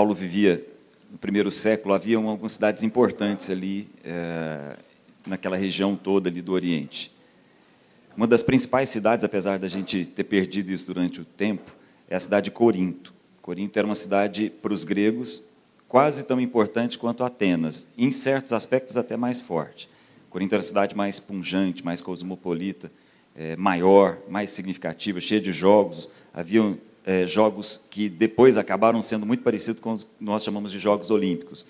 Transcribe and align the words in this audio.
Paulo 0.00 0.14
vivia 0.14 0.66
no 1.12 1.18
primeiro 1.18 1.50
século, 1.50 1.92
havia 1.92 2.16
algumas 2.16 2.52
cidades 2.52 2.82
importantes 2.82 3.50
ali, 3.50 3.86
é, 4.02 4.78
naquela 5.26 5.58
região 5.58 5.94
toda 5.94 6.30
ali 6.30 6.40
do 6.40 6.52
Oriente. 6.52 7.14
Uma 8.16 8.26
das 8.26 8.42
principais 8.42 8.88
cidades, 8.88 9.26
apesar 9.26 9.58
da 9.58 9.68
gente 9.68 10.06
ter 10.06 10.24
perdido 10.24 10.72
isso 10.72 10.86
durante 10.86 11.20
o 11.20 11.24
tempo, 11.26 11.76
é 12.08 12.16
a 12.16 12.18
cidade 12.18 12.44
de 12.44 12.50
Corinto. 12.50 13.12
Corinto 13.42 13.78
era 13.78 13.84
uma 13.86 13.94
cidade, 13.94 14.48
para 14.48 14.72
os 14.72 14.84
gregos, 14.84 15.42
quase 15.86 16.24
tão 16.24 16.40
importante 16.40 16.98
quanto 16.98 17.22
Atenas, 17.22 17.86
em 17.98 18.10
certos 18.10 18.54
aspectos 18.54 18.96
até 18.96 19.18
mais 19.18 19.38
forte. 19.38 19.86
Corinto 20.30 20.54
era 20.54 20.60
a 20.60 20.66
cidade 20.66 20.96
mais 20.96 21.20
punjante, 21.20 21.84
mais 21.84 22.00
cosmopolita, 22.00 22.90
é, 23.36 23.54
maior, 23.54 24.16
mais 24.30 24.48
significativa, 24.48 25.20
cheia 25.20 25.42
de 25.42 25.52
jogos. 25.52 26.08
Haviam 26.32 26.78
é, 27.10 27.26
jogos 27.26 27.80
que 27.90 28.08
depois 28.08 28.56
acabaram 28.56 29.02
sendo 29.02 29.26
muito 29.26 29.42
parecidos 29.42 29.80
com 29.80 29.94
os 29.94 30.04
que 30.04 30.10
nós 30.20 30.44
chamamos 30.44 30.70
de 30.70 30.78
Jogos 30.78 31.10
Olímpicos. 31.10 31.66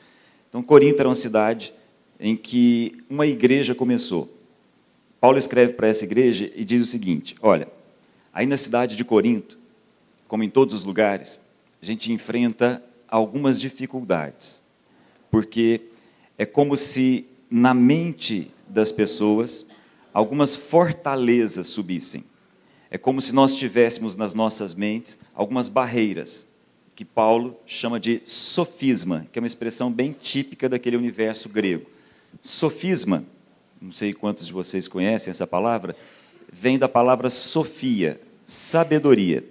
Então, 0.47 0.63
Corinto 0.63 1.01
era 1.01 1.09
uma 1.09 1.15
cidade 1.15 1.73
em 2.21 2.37
que 2.37 2.99
uma 3.09 3.27
igreja 3.27 3.75
começou. 3.75 4.31
Paulo 5.19 5.39
escreve 5.39 5.73
para 5.73 5.89
essa 5.89 6.05
igreja 6.05 6.53
e 6.55 6.63
diz 6.63 6.83
o 6.83 6.87
seguinte: 6.87 7.37
Olha, 7.41 7.69
aí 8.35 8.45
na 8.45 8.59
cidade 8.59 8.95
de 8.95 9.03
Corinto, 9.03 9.57
como 10.29 10.43
em 10.43 10.51
todos 10.51 10.75
os 10.75 10.85
lugares, 10.85 11.41
a 11.81 11.87
gente 11.87 12.13
enfrenta 12.13 12.85
algumas 13.09 13.59
dificuldades, 13.59 14.63
porque 15.31 15.81
é 16.37 16.45
como 16.45 16.77
se 16.77 17.25
na 17.51 17.73
mente 17.73 18.51
das 18.69 18.93
pessoas 18.93 19.65
algumas 20.13 20.55
fortalezas 20.55 21.67
subissem. 21.69 22.25
É 22.91 22.99
como 22.99 23.21
se 23.21 23.33
nós 23.33 23.55
tivéssemos 23.55 24.17
nas 24.17 24.35
nossas 24.35 24.75
mentes 24.75 25.19
algumas 25.33 25.69
barreiras, 25.69 26.45
que 26.97 27.05
Paulo 27.05 27.57
chama 27.65 28.01
de 28.01 28.21
sofisma, 28.25 29.27
que 29.33 29.39
é 29.39 29.41
uma 29.41 29.47
expressão 29.47 29.91
bem 29.93 30.13
típica 30.13 30.69
daquele 30.69 30.97
universo 30.97 31.49
grego. 31.49 31.87
Sofisma, 32.41 33.25
não 33.81 33.93
sei 33.93 34.13
quantos 34.13 34.47
de 34.47 34.53
vocês 34.53 34.89
conhecem 34.89 35.31
essa 35.31 35.47
palavra, 35.47 35.97
vem 36.53 36.79
da 36.79 36.89
palavra 36.89 37.31
sofia, 37.31 38.21
sabedoria. 38.45 39.45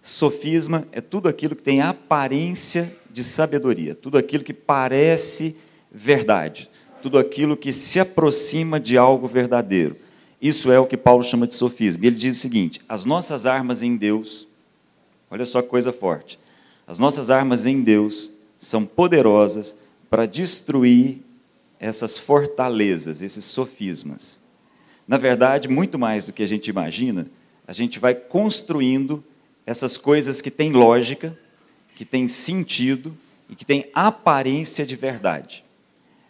Sofisma 0.00 0.88
é 0.90 1.00
tudo 1.00 1.28
aquilo 1.28 1.54
que 1.54 1.62
tem 1.62 1.82
aparência 1.82 2.96
de 3.10 3.22
sabedoria, 3.22 3.94
tudo 3.94 4.16
aquilo 4.16 4.42
que 4.42 4.54
parece 4.54 5.54
verdade, 5.92 6.70
tudo 7.02 7.18
aquilo 7.18 7.56
que 7.56 7.72
se 7.72 8.00
aproxima 8.00 8.80
de 8.80 8.96
algo 8.96 9.26
verdadeiro. 9.26 9.96
Isso 10.40 10.70
é 10.70 10.78
o 10.78 10.86
que 10.86 10.96
Paulo 10.96 11.22
chama 11.22 11.46
de 11.46 11.54
sofisma. 11.54 12.04
E 12.04 12.08
ele 12.08 12.16
diz 12.16 12.36
o 12.36 12.40
seguinte: 12.40 12.80
as 12.88 13.04
nossas 13.04 13.46
armas 13.46 13.82
em 13.82 13.96
Deus, 13.96 14.46
olha 15.30 15.44
só 15.44 15.62
que 15.62 15.68
coisa 15.68 15.92
forte, 15.92 16.38
as 16.86 16.98
nossas 16.98 17.30
armas 17.30 17.66
em 17.66 17.82
Deus 17.82 18.32
são 18.58 18.84
poderosas 18.84 19.76
para 20.08 20.26
destruir 20.26 21.18
essas 21.78 22.16
fortalezas, 22.16 23.22
esses 23.22 23.44
sofismas. 23.44 24.40
Na 25.06 25.18
verdade, 25.18 25.68
muito 25.68 25.98
mais 25.98 26.24
do 26.24 26.32
que 26.32 26.42
a 26.42 26.48
gente 26.48 26.68
imagina, 26.68 27.26
a 27.66 27.72
gente 27.72 27.98
vai 27.98 28.14
construindo 28.14 29.22
essas 29.64 29.98
coisas 29.98 30.40
que 30.40 30.50
têm 30.50 30.72
lógica, 30.72 31.36
que 31.94 32.04
têm 32.04 32.28
sentido 32.28 33.16
e 33.48 33.54
que 33.54 33.64
têm 33.64 33.90
aparência 33.92 34.86
de 34.86 34.96
verdade. 34.96 35.65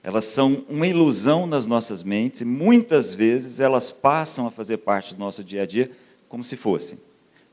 Elas 0.07 0.25
são 0.27 0.65
uma 0.69 0.87
ilusão 0.87 1.49
nas 1.49 1.67
nossas 1.67 2.05
mentes 2.05 2.43
e 2.43 2.45
muitas 2.45 3.13
vezes 3.13 3.59
elas 3.59 3.91
passam 3.91 4.47
a 4.47 4.53
fazer 4.53 4.77
parte 4.77 5.17
do 5.17 5.19
nosso 5.19 5.43
dia 5.43 5.65
a 5.65 5.67
dia 5.67 5.91
como 6.29 6.45
se 6.45 6.57
fossem. 6.57 6.97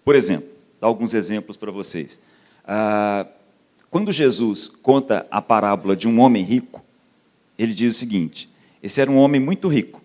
Por 0.06 0.14
exemplo, 0.14 0.48
dar 0.80 0.86
alguns 0.86 1.16
exemplos 1.16 1.58
para 1.58 1.72
vocês. 1.72 2.20
Ah, 2.64 3.26
quando 3.90 4.12
Jesus 4.12 4.68
conta 4.68 5.26
a 5.32 5.42
parábola 5.42 5.96
de 5.96 6.08
um 6.08 6.20
homem 6.20 6.44
rico, 6.44 6.86
ele 7.58 7.74
diz 7.74 7.96
o 7.96 7.98
seguinte: 7.98 8.48
esse 8.84 9.02
era 9.02 9.10
um 9.10 9.18
homem 9.18 9.42
muito 9.42 9.68
rico, 9.68 10.00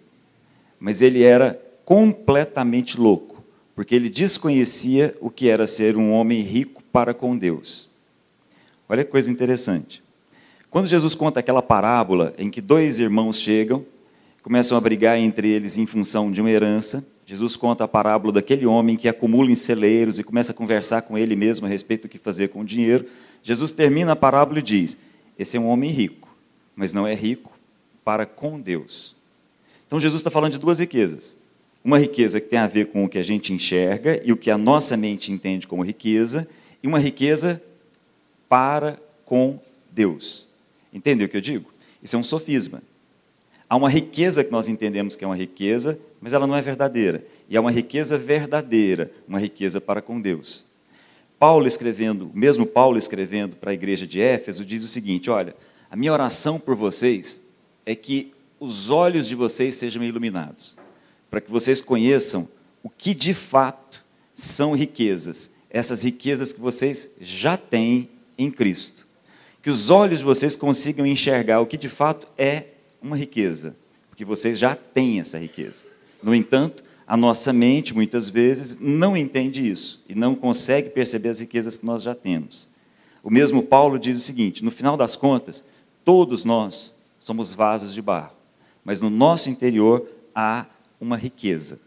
mas 0.80 1.02
ele 1.02 1.22
era 1.22 1.60
completamente 1.84 2.98
louco, 2.98 3.44
porque 3.74 3.94
ele 3.94 4.08
desconhecia 4.08 5.14
o 5.20 5.28
que 5.28 5.50
era 5.50 5.66
ser 5.66 5.98
um 5.98 6.12
homem 6.12 6.40
rico 6.40 6.82
para 6.84 7.12
com 7.12 7.36
Deus. 7.36 7.90
Olha 8.88 9.04
que 9.04 9.10
coisa 9.10 9.30
interessante. 9.30 10.02
Quando 10.70 10.86
Jesus 10.86 11.14
conta 11.14 11.40
aquela 11.40 11.62
parábola 11.62 12.34
em 12.36 12.50
que 12.50 12.60
dois 12.60 13.00
irmãos 13.00 13.40
chegam, 13.40 13.84
começam 14.42 14.76
a 14.76 14.80
brigar 14.80 15.18
entre 15.18 15.48
eles 15.48 15.78
em 15.78 15.86
função 15.86 16.30
de 16.30 16.40
uma 16.40 16.50
herança, 16.50 17.04
Jesus 17.24 17.56
conta 17.56 17.84
a 17.84 17.88
parábola 17.88 18.32
daquele 18.32 18.64
homem 18.64 18.96
que 18.96 19.08
acumula 19.08 19.50
em 19.50 19.54
celeiros 19.54 20.18
e 20.18 20.24
começa 20.24 20.52
a 20.52 20.54
conversar 20.54 21.02
com 21.02 21.16
ele 21.16 21.36
mesmo 21.36 21.66
a 21.66 21.68
respeito 21.68 22.02
do 22.02 22.08
que 22.08 22.18
fazer 22.18 22.48
com 22.48 22.60
o 22.60 22.64
dinheiro. 22.64 23.04
Jesus 23.42 23.70
termina 23.70 24.12
a 24.12 24.16
parábola 24.16 24.58
e 24.58 24.62
diz: 24.62 24.96
Esse 25.38 25.58
é 25.58 25.60
um 25.60 25.68
homem 25.68 25.90
rico, 25.90 26.34
mas 26.74 26.92
não 26.94 27.06
é 27.06 27.14
rico 27.14 27.52
para 28.02 28.24
com 28.24 28.58
Deus. 28.58 29.14
Então 29.86 30.00
Jesus 30.00 30.20
está 30.20 30.30
falando 30.30 30.52
de 30.52 30.58
duas 30.58 30.78
riquezas. 30.78 31.38
Uma 31.84 31.98
riqueza 31.98 32.40
que 32.40 32.48
tem 32.48 32.58
a 32.58 32.66
ver 32.66 32.86
com 32.86 33.04
o 33.04 33.08
que 33.08 33.18
a 33.18 33.22
gente 33.22 33.52
enxerga 33.52 34.20
e 34.24 34.32
o 34.32 34.36
que 34.36 34.50
a 34.50 34.56
nossa 34.56 34.96
mente 34.96 35.30
entende 35.30 35.66
como 35.66 35.82
riqueza, 35.82 36.48
e 36.82 36.86
uma 36.86 36.98
riqueza 36.98 37.62
para 38.48 38.98
com 39.26 39.60
Deus. 39.92 40.47
Entendeu 40.92 41.26
o 41.26 41.30
que 41.30 41.36
eu 41.36 41.40
digo? 41.40 41.70
Isso 42.02 42.16
é 42.16 42.18
um 42.18 42.24
sofisma. 42.24 42.82
Há 43.68 43.76
uma 43.76 43.90
riqueza 43.90 44.42
que 44.42 44.50
nós 44.50 44.68
entendemos 44.68 45.14
que 45.14 45.24
é 45.24 45.26
uma 45.26 45.36
riqueza, 45.36 45.98
mas 46.20 46.32
ela 46.32 46.46
não 46.46 46.56
é 46.56 46.62
verdadeira. 46.62 47.24
E 47.48 47.56
é 47.56 47.60
uma 47.60 47.70
riqueza 47.70 48.16
verdadeira, 48.16 49.12
uma 49.26 49.38
riqueza 49.38 49.80
para 49.80 50.00
com 50.00 50.20
Deus. 50.20 50.64
Paulo 51.38 51.66
escrevendo, 51.66 52.30
mesmo 52.34 52.66
Paulo 52.66 52.96
escrevendo 52.96 53.56
para 53.56 53.70
a 53.70 53.74
igreja 53.74 54.06
de 54.06 54.20
Éfeso, 54.20 54.64
diz 54.64 54.82
o 54.82 54.88
seguinte: 54.88 55.28
olha, 55.28 55.54
a 55.90 55.96
minha 55.96 56.12
oração 56.12 56.58
por 56.58 56.74
vocês 56.74 57.40
é 57.84 57.94
que 57.94 58.32
os 58.58 58.90
olhos 58.90 59.28
de 59.28 59.34
vocês 59.34 59.74
sejam 59.74 60.02
iluminados, 60.02 60.76
para 61.30 61.40
que 61.40 61.50
vocês 61.50 61.80
conheçam 61.80 62.48
o 62.82 62.88
que 62.88 63.14
de 63.14 63.34
fato 63.34 64.02
são 64.32 64.72
riquezas, 64.72 65.50
essas 65.68 66.02
riquezas 66.02 66.52
que 66.52 66.60
vocês 66.60 67.10
já 67.20 67.56
têm 67.56 68.08
em 68.36 68.50
Cristo 68.50 69.07
que 69.68 69.72
os 69.72 69.90
olhos 69.90 70.20
de 70.20 70.24
vocês 70.24 70.56
consigam 70.56 71.04
enxergar 71.04 71.60
o 71.60 71.66
que 71.66 71.76
de 71.76 71.90
fato 71.90 72.26
é 72.38 72.68
uma 73.02 73.14
riqueza, 73.14 73.76
porque 74.08 74.24
vocês 74.24 74.58
já 74.58 74.74
têm 74.74 75.20
essa 75.20 75.38
riqueza. 75.38 75.84
No 76.22 76.34
entanto, 76.34 76.82
a 77.06 77.18
nossa 77.18 77.52
mente, 77.52 77.94
muitas 77.94 78.30
vezes, 78.30 78.78
não 78.80 79.14
entende 79.14 79.70
isso 79.70 80.02
e 80.08 80.14
não 80.14 80.34
consegue 80.34 80.88
perceber 80.88 81.28
as 81.28 81.40
riquezas 81.40 81.76
que 81.76 81.84
nós 81.84 82.02
já 82.02 82.14
temos. 82.14 82.66
O 83.22 83.28
mesmo 83.28 83.62
Paulo 83.62 83.98
diz 83.98 84.16
o 84.16 84.20
seguinte: 84.20 84.64
no 84.64 84.70
final 84.70 84.96
das 84.96 85.16
contas, 85.16 85.62
todos 86.02 86.46
nós 86.46 86.94
somos 87.18 87.54
vasos 87.54 87.92
de 87.92 88.00
barro, 88.00 88.32
mas 88.82 89.02
no 89.02 89.10
nosso 89.10 89.50
interior 89.50 90.08
há 90.34 90.64
uma 90.98 91.18
riqueza. 91.18 91.78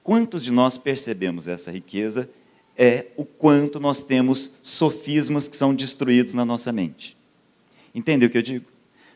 Quantos 0.00 0.44
de 0.44 0.52
nós 0.52 0.78
percebemos 0.78 1.48
essa 1.48 1.72
riqueza 1.72 2.30
é 2.76 3.06
o 3.16 3.24
quanto 3.24 3.80
nós 3.80 4.00
temos 4.04 4.52
sofismas 4.62 5.48
que 5.48 5.56
são 5.56 5.74
destruídos 5.74 6.34
na 6.34 6.44
nossa 6.44 6.70
mente. 6.70 7.15
Entendeu 7.96 8.28
o 8.28 8.30
que 8.30 8.36
eu 8.36 8.42
digo? 8.42 8.66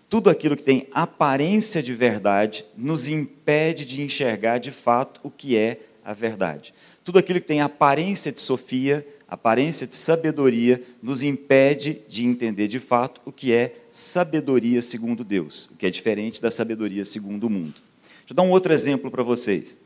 Tudo 0.09 0.31
aquilo 0.31 0.57
que 0.57 0.63
tem 0.63 0.89
aparência 0.91 1.83
de 1.83 1.93
verdade 1.93 2.65
nos 2.75 3.09
impede 3.09 3.85
de 3.85 4.01
enxergar 4.01 4.57
de 4.57 4.73
fato 4.73 5.21
o 5.23 5.31
que 5.31 5.55
é 5.55 5.79
a 6.03 6.15
verdade. 6.15 6.73
Tudo 7.05 7.19
aquilo 7.19 7.43
que 7.43 7.47
tem 7.47 7.61
aparência 7.61 8.33
de 8.33 8.41
sofia, 8.41 9.07
aparência 9.29 9.87
de 9.87 9.95
sabedoria, 9.95 10.83
nos 11.03 11.23
impede 11.23 12.01
de 12.09 12.25
entender 12.25 12.69
de 12.69 12.81
fato 12.81 13.21
o 13.27 13.31
que 13.31 13.53
é 13.53 13.77
sabedoria 13.91 14.81
segundo 14.81 15.23
Deus, 15.23 15.69
o 15.71 15.77
que 15.77 15.87
é 15.87 15.91
diferente 15.91 16.41
da 16.41 16.51
sabedoria 16.51 17.05
segundo 17.05 17.45
o 17.45 17.51
mundo. 17.51 17.75
Deixa 18.21 18.31
eu 18.31 18.35
dar 18.35 18.43
um 18.43 18.51
outro 18.51 18.73
exemplo 18.73 19.11
para 19.11 19.23
vocês. 19.23 19.79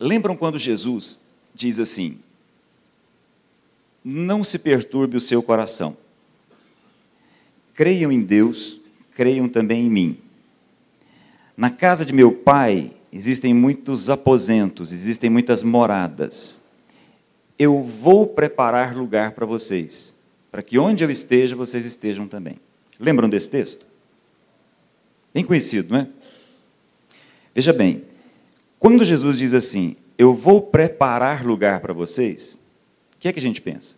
Lembram 0.00 0.36
quando 0.36 0.58
Jesus 0.58 1.20
diz 1.54 1.78
assim: 1.78 2.18
não 4.04 4.42
se 4.42 4.58
perturbe 4.58 5.16
o 5.16 5.20
seu 5.20 5.40
coração. 5.42 5.96
Creiam 7.78 8.10
em 8.10 8.20
Deus, 8.20 8.80
creiam 9.14 9.48
também 9.48 9.86
em 9.86 9.88
mim. 9.88 10.18
Na 11.56 11.70
casa 11.70 12.04
de 12.04 12.12
meu 12.12 12.32
pai 12.32 12.90
existem 13.12 13.54
muitos 13.54 14.10
aposentos, 14.10 14.90
existem 14.90 15.30
muitas 15.30 15.62
moradas. 15.62 16.60
Eu 17.56 17.80
vou 17.80 18.26
preparar 18.26 18.96
lugar 18.96 19.30
para 19.30 19.46
vocês, 19.46 20.12
para 20.50 20.60
que 20.60 20.76
onde 20.76 21.04
eu 21.04 21.10
esteja, 21.10 21.54
vocês 21.54 21.84
estejam 21.84 22.26
também. 22.26 22.56
Lembram 22.98 23.28
desse 23.28 23.48
texto? 23.48 23.86
Bem 25.32 25.44
conhecido, 25.44 25.92
não 25.92 26.00
é? 26.00 26.08
Veja 27.54 27.72
bem, 27.72 28.02
quando 28.76 29.04
Jesus 29.04 29.38
diz 29.38 29.54
assim, 29.54 29.94
eu 30.18 30.34
vou 30.34 30.60
preparar 30.60 31.46
lugar 31.46 31.78
para 31.78 31.92
vocês, 31.92 32.58
o 33.14 33.20
que 33.20 33.28
é 33.28 33.32
que 33.32 33.38
a 33.38 33.42
gente 33.42 33.62
pensa? 33.62 33.94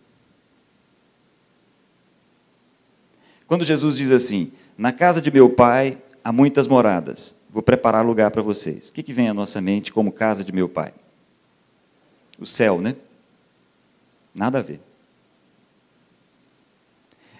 Quando 3.51 3.65
Jesus 3.65 3.97
diz 3.97 4.11
assim: 4.11 4.49
Na 4.77 4.93
casa 4.93 5.21
de 5.21 5.29
meu 5.29 5.49
pai 5.49 5.97
há 6.23 6.31
muitas 6.31 6.67
moradas, 6.67 7.35
vou 7.49 7.61
preparar 7.61 8.05
lugar 8.05 8.31
para 8.31 8.41
vocês. 8.41 8.87
O 8.87 8.93
que, 8.93 9.03
que 9.03 9.11
vem 9.11 9.27
à 9.27 9.33
nossa 9.33 9.59
mente 9.59 9.91
como 9.91 10.09
casa 10.09 10.41
de 10.41 10.53
meu 10.53 10.69
pai? 10.69 10.93
O 12.39 12.45
céu, 12.45 12.79
né? 12.79 12.95
Nada 14.33 14.59
a 14.59 14.61
ver. 14.61 14.79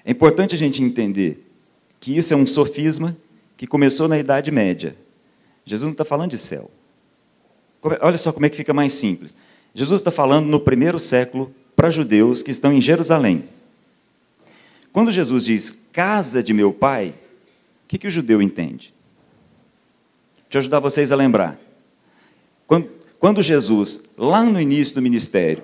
É 0.03 0.11
importante 0.11 0.53
a 0.53 0.57
gente 0.57 0.83
entender 0.83 1.49
que 1.97 2.17
isso 2.17 2.33
é 2.33 2.35
um 2.35 2.45
sofisma 2.45 3.15
que 3.55 3.65
começou 3.65 4.09
na 4.09 4.19
Idade 4.19 4.51
Média. 4.51 4.97
Jesus 5.65 5.85
não 5.85 5.93
está 5.93 6.03
falando 6.03 6.31
de 6.31 6.37
céu. 6.37 6.69
Olha 8.01 8.17
só 8.17 8.33
como 8.33 8.45
é 8.45 8.49
que 8.49 8.57
fica 8.57 8.73
mais 8.73 8.91
simples. 8.91 9.33
Jesus 9.73 10.01
está 10.01 10.11
falando 10.11 10.47
no 10.47 10.59
primeiro 10.59 10.99
século 10.99 11.55
para 11.73 11.89
judeus 11.89 12.43
que 12.43 12.51
estão 12.51 12.73
em 12.73 12.81
Jerusalém. 12.81 13.45
Quando 14.91 15.11
Jesus 15.11 15.45
diz 15.45 15.73
casa 15.91 16.43
de 16.43 16.53
meu 16.53 16.73
pai, 16.73 17.13
o 17.85 17.87
que, 17.87 17.97
que 17.97 18.07
o 18.07 18.11
judeu 18.11 18.41
entende? 18.41 18.93
Deixa 20.43 20.57
eu 20.57 20.59
ajudar 20.59 20.79
vocês 20.79 21.11
a 21.11 21.15
lembrar. 21.15 21.59
Quando, 22.67 22.89
quando 23.19 23.41
Jesus, 23.41 24.01
lá 24.17 24.43
no 24.43 24.59
início 24.59 24.95
do 24.95 25.01
ministério, 25.01 25.63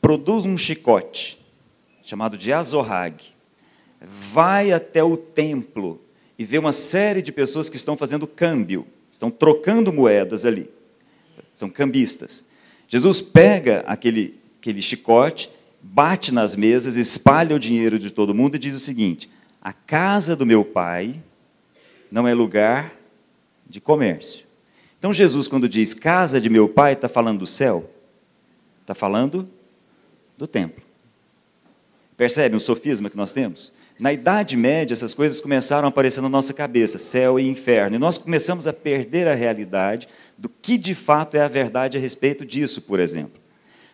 produz 0.00 0.44
um 0.44 0.56
chicote, 0.56 1.38
chamado 2.02 2.36
de 2.36 2.52
Azorrag, 2.52 3.16
vai 4.00 4.72
até 4.72 5.02
o 5.02 5.16
templo 5.16 6.00
e 6.38 6.44
vê 6.44 6.58
uma 6.58 6.72
série 6.72 7.22
de 7.22 7.32
pessoas 7.32 7.70
que 7.70 7.76
estão 7.76 7.96
fazendo 7.96 8.26
câmbio, 8.26 8.86
estão 9.10 9.30
trocando 9.30 9.92
moedas 9.92 10.44
ali. 10.44 10.70
São 11.54 11.70
cambistas. 11.70 12.44
Jesus 12.88 13.20
pega 13.20 13.84
aquele, 13.86 14.38
aquele 14.60 14.82
chicote, 14.82 15.50
bate 15.92 16.32
nas 16.32 16.56
mesas, 16.56 16.96
espalha 16.96 17.54
o 17.54 17.58
dinheiro 17.58 17.98
de 17.98 18.10
todo 18.10 18.34
mundo 18.34 18.56
e 18.56 18.58
diz 18.58 18.74
o 18.74 18.80
seguinte: 18.80 19.30
a 19.60 19.72
casa 19.72 20.34
do 20.34 20.44
meu 20.44 20.64
pai 20.64 21.22
não 22.10 22.26
é 22.26 22.34
lugar 22.34 22.92
de 23.66 23.80
comércio. 23.80 24.46
Então, 24.98 25.12
Jesus, 25.12 25.48
quando 25.48 25.68
diz 25.68 25.94
casa 25.94 26.40
de 26.40 26.48
meu 26.48 26.68
pai, 26.68 26.94
está 26.94 27.08
falando 27.08 27.40
do 27.40 27.46
céu? 27.46 27.90
Está 28.80 28.94
falando 28.94 29.48
do 30.36 30.46
templo. 30.46 30.82
Percebe 32.16 32.56
o 32.56 32.60
sofisma 32.60 33.10
que 33.10 33.16
nós 33.16 33.32
temos? 33.32 33.72
Na 33.98 34.12
Idade 34.12 34.56
Média, 34.56 34.94
essas 34.94 35.14
coisas 35.14 35.40
começaram 35.40 35.86
a 35.86 35.88
aparecer 35.88 36.20
na 36.20 36.28
nossa 36.28 36.52
cabeça, 36.52 36.98
céu 36.98 37.38
e 37.38 37.48
inferno, 37.48 37.96
e 37.96 37.98
nós 37.98 38.18
começamos 38.18 38.66
a 38.66 38.72
perder 38.72 39.26
a 39.26 39.34
realidade 39.34 40.08
do 40.36 40.48
que 40.48 40.76
de 40.76 40.94
fato 40.94 41.36
é 41.36 41.40
a 41.40 41.48
verdade 41.48 41.96
a 41.96 42.00
respeito 42.00 42.44
disso, 42.44 42.82
por 42.82 43.00
exemplo. 43.00 43.45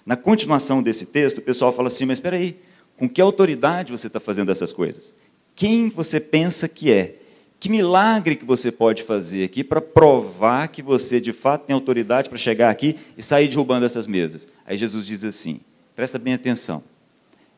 Na 0.04 0.16
continuação 0.16 0.82
desse 0.82 1.06
texto, 1.06 1.38
o 1.38 1.43
pessoal 1.43 1.72
fala 1.72 1.88
assim: 1.88 2.04
mas 2.04 2.19
espera 2.19 2.37
aí, 2.37 2.58
com 2.96 3.08
que 3.08 3.20
autoridade 3.20 3.93
você 3.93 4.06
está 4.06 4.20
fazendo 4.20 4.50
essas 4.50 4.72
coisas? 4.72 5.14
Quem 5.54 5.88
você 5.88 6.19
pensa 6.20 6.69
que 6.69 6.93
é? 6.93 7.16
Que 7.60 7.69
milagre 7.69 8.34
que 8.34 8.44
você 8.44 8.72
pode 8.72 9.02
fazer 9.04 9.44
aqui 9.44 9.62
para 9.62 9.81
provar 9.81 10.69
que 10.69 10.82
você 10.82 11.20
de 11.20 11.32
fato 11.32 11.66
tem 11.66 11.75
autoridade 11.75 12.28
para 12.28 12.38
chegar 12.38 12.70
aqui 12.70 12.96
e 13.16 13.22
sair 13.22 13.49
derrubando 13.49 13.87
essas 13.87 14.06
mesas? 14.06 14.49
Aí 14.66 14.76
Jesus 14.76 15.06
diz 15.06 15.22
assim: 15.22 15.60
presta 15.94 16.19
bem 16.19 16.34
atenção, 16.34 16.82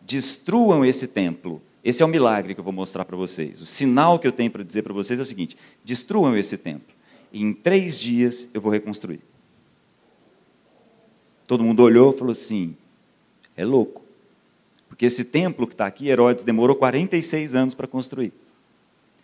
destruam 0.02 0.84
esse 0.84 1.08
templo 1.08 1.62
esse 1.84 2.02
é 2.02 2.06
o 2.06 2.08
milagre 2.08 2.54
que 2.54 2.60
eu 2.60 2.64
vou 2.64 2.72
mostrar 2.72 3.04
para 3.04 3.14
vocês. 3.14 3.60
O 3.60 3.66
sinal 3.66 4.18
que 4.18 4.26
eu 4.26 4.32
tenho 4.32 4.50
para 4.50 4.64
dizer 4.64 4.80
para 4.80 4.94
vocês 4.94 5.18
é 5.18 5.22
o 5.22 5.26
seguinte: 5.26 5.54
destruam 5.84 6.34
esse 6.34 6.56
templo. 6.56 6.88
E 7.30 7.42
em 7.42 7.52
três 7.52 8.00
dias 8.00 8.48
eu 8.54 8.60
vou 8.60 8.72
reconstruir. 8.72 9.20
Todo 11.46 11.64
mundo 11.64 11.82
olhou 11.82 12.14
e 12.14 12.18
falou 12.18 12.32
assim: 12.32 12.76
é 13.56 13.64
louco. 13.64 14.04
Porque 14.88 15.06
esse 15.06 15.24
templo 15.24 15.66
que 15.66 15.74
está 15.74 15.86
aqui, 15.86 16.08
Herodes 16.08 16.44
demorou 16.44 16.76
46 16.76 17.54
anos 17.54 17.74
para 17.74 17.86
construir. 17.86 18.32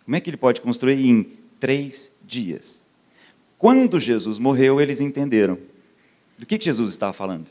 Como 0.04 0.16
é 0.16 0.20
que 0.20 0.28
ele 0.28 0.36
pode 0.36 0.60
construir 0.60 1.06
em 1.06 1.22
três 1.60 2.10
dias? 2.24 2.84
Quando 3.56 4.00
Jesus 4.00 4.38
morreu, 4.38 4.80
eles 4.80 5.00
entenderam. 5.00 5.58
Do 6.36 6.46
que, 6.46 6.58
Jesus 6.60 6.90
estava 6.90 7.12
falando? 7.12 7.46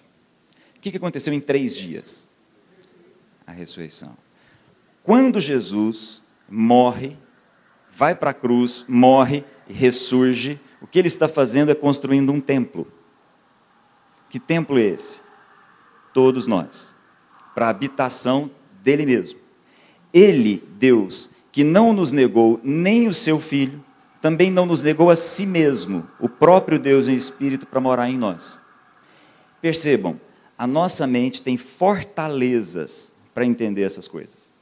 O 0.76 0.80
que 0.80 0.96
aconteceu 0.98 1.34
em 1.34 1.40
três 1.40 1.76
dias? 1.76 2.28
A 3.46 3.52
ressurreição. 3.52 4.18
Quando 5.04 5.40
Jesus 5.40 6.22
morre, 6.50 7.16
vai 7.92 8.16
para 8.16 8.32
a 8.32 8.34
cruz, 8.34 8.84
morre 8.88 9.44
e 9.68 9.74
ressurge, 9.74 10.60
o 10.82 10.88
que 10.88 11.00
ele 11.00 11.08
está 11.08 11.28
fazendo 11.28 11.72
é 11.72 11.76
construindo 11.76 12.32
um 12.32 12.42
templo. 12.42 12.88
Que 14.30 14.40
templo 14.40 14.78
é 14.78 14.84
esse? 14.84 15.22
Todos 16.14 16.46
nós, 16.48 16.96
para 17.56 17.68
a 17.68 17.70
habitação 17.70 18.52
dele 18.84 19.06
mesmo. 19.06 19.40
Ele, 20.14 20.64
Deus, 20.78 21.30
que 21.52 21.64
não 21.64 21.94
nos 21.94 22.12
negou 22.12 22.60
nem 22.64 23.08
o 23.08 23.14
seu 23.14 23.40
filho, 23.40 23.84
também 24.22 24.52
não 24.52 24.66
nos 24.66 24.84
negou 24.84 25.10
a 25.10 25.16
si 25.16 25.46
mesmo, 25.46 26.08
o 26.20 26.28
próprio 26.28 26.78
Deus 26.78 27.08
em 27.08 27.14
espírito 27.14 27.66
para 27.66 27.80
morar 27.80 28.10
em 28.10 28.18
nós. 28.18 28.62
Percebam, 29.62 30.20
a 30.58 30.68
nossa 30.68 31.08
mente 31.08 31.42
tem 31.42 31.58
fortalezas 31.58 33.14
para 33.34 33.46
entender 33.46 33.84
essas 33.84 34.08
coisas. 34.08 34.54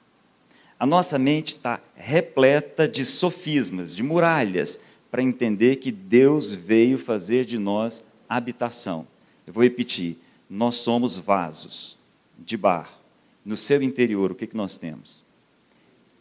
A 0.80 0.86
nossa 0.86 1.18
mente 1.18 1.56
está 1.56 1.80
repleta 1.96 2.88
de 2.88 3.04
sofismas, 3.04 3.96
de 3.96 4.04
muralhas, 4.04 4.80
para 5.10 5.24
entender 5.24 5.78
que 5.78 5.92
Deus 5.92 6.54
veio 6.54 6.98
fazer 6.98 7.46
de 7.46 7.58
nós 7.58 8.04
habitação. 8.30 9.08
Eu 9.48 9.54
vou 9.54 9.64
repetir: 9.64 10.18
nós 10.50 10.76
somos 10.76 11.18
vasos 11.18 11.98
de 12.38 12.56
barro. 12.56 12.96
No 13.44 13.56
seu 13.56 13.82
interior, 13.82 14.32
o 14.32 14.36
que, 14.36 14.46
que 14.46 14.58
nós 14.58 14.78
temos? 14.78 15.24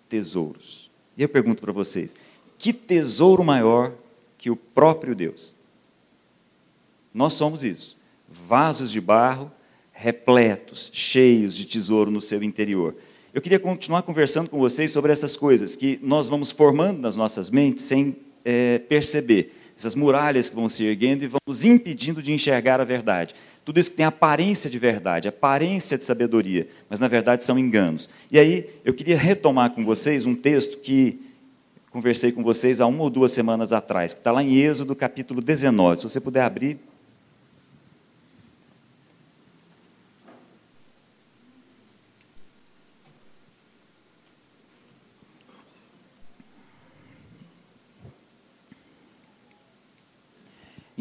Tesouros. 0.09 0.91
E 1.17 1.23
eu 1.23 1.29
pergunto 1.29 1.61
para 1.61 1.73
vocês: 1.73 2.15
que 2.57 2.73
tesouro 2.73 3.45
maior 3.45 3.93
que 4.39 4.49
o 4.49 4.57
próprio 4.57 5.15
Deus? 5.15 5.55
Nós 7.13 7.33
somos 7.33 7.65
isso, 7.65 7.97
vasos 8.29 8.91
de 8.91 9.01
barro 9.01 9.51
repletos, 9.97 10.91
cheios 10.93 11.57
de 11.57 11.65
tesouro 11.65 12.11
no 12.11 12.21
seu 12.21 12.43
interior. 12.43 12.95
Eu 13.33 13.41
queria 13.41 13.59
continuar 13.59 14.03
conversando 14.03 14.51
com 14.51 14.59
vocês 14.59 14.91
sobre 14.91 15.11
essas 15.11 15.37
coisas 15.37 15.75
que 15.75 15.99
nós 16.03 16.29
vamos 16.29 16.51
formando 16.51 17.01
nas 17.01 17.17
nossas 17.17 17.51
mentes 17.51 17.85
sem 17.85 18.15
é, 18.45 18.79
perceber. 18.79 19.56
Essas 19.77 19.95
muralhas 19.95 20.49
que 20.49 20.57
vão 20.57 20.69
se 20.69 20.85
erguendo 20.85 21.23
e 21.23 21.27
vão 21.27 21.41
nos 21.47 21.65
impedindo 21.65 22.23
de 22.23 22.33
enxergar 22.33 22.81
a 22.81 22.85
verdade. 22.85 23.35
Tudo 23.65 23.81
isso 23.81 23.91
que 23.91 23.97
tem 23.97 24.07
aparência 24.07 24.71
de 24.71 24.79
verdade, 24.79 25.29
aparência 25.29 25.99
de 25.99 26.05
sabedoria, 26.05 26.69
mas 26.89 27.01
na 27.01 27.09
verdade 27.09 27.45
são 27.45 27.59
enganos. 27.59 28.09
E 28.31 28.39
aí 28.39 28.71
eu 28.85 28.95
queria 28.95 29.19
retomar 29.19 29.71
com 29.71 29.85
vocês 29.85 30.25
um 30.25 30.35
texto 30.35 30.79
que 30.79 31.21
conversei 31.91 32.31
com 32.31 32.43
vocês 32.43 32.81
há 32.81 32.87
uma 32.87 33.03
ou 33.03 33.11
duas 33.11 33.33
semanas 33.33 33.73
atrás, 33.73 34.15
que 34.15 34.21
está 34.21 34.31
lá 34.31 34.43
em 34.43 34.55
Êxodo 34.55 34.95
capítulo 34.95 35.43
19. 35.43 35.99
Se 35.99 36.03
você 36.05 36.21
puder 36.21 36.43
abrir, 36.43 36.79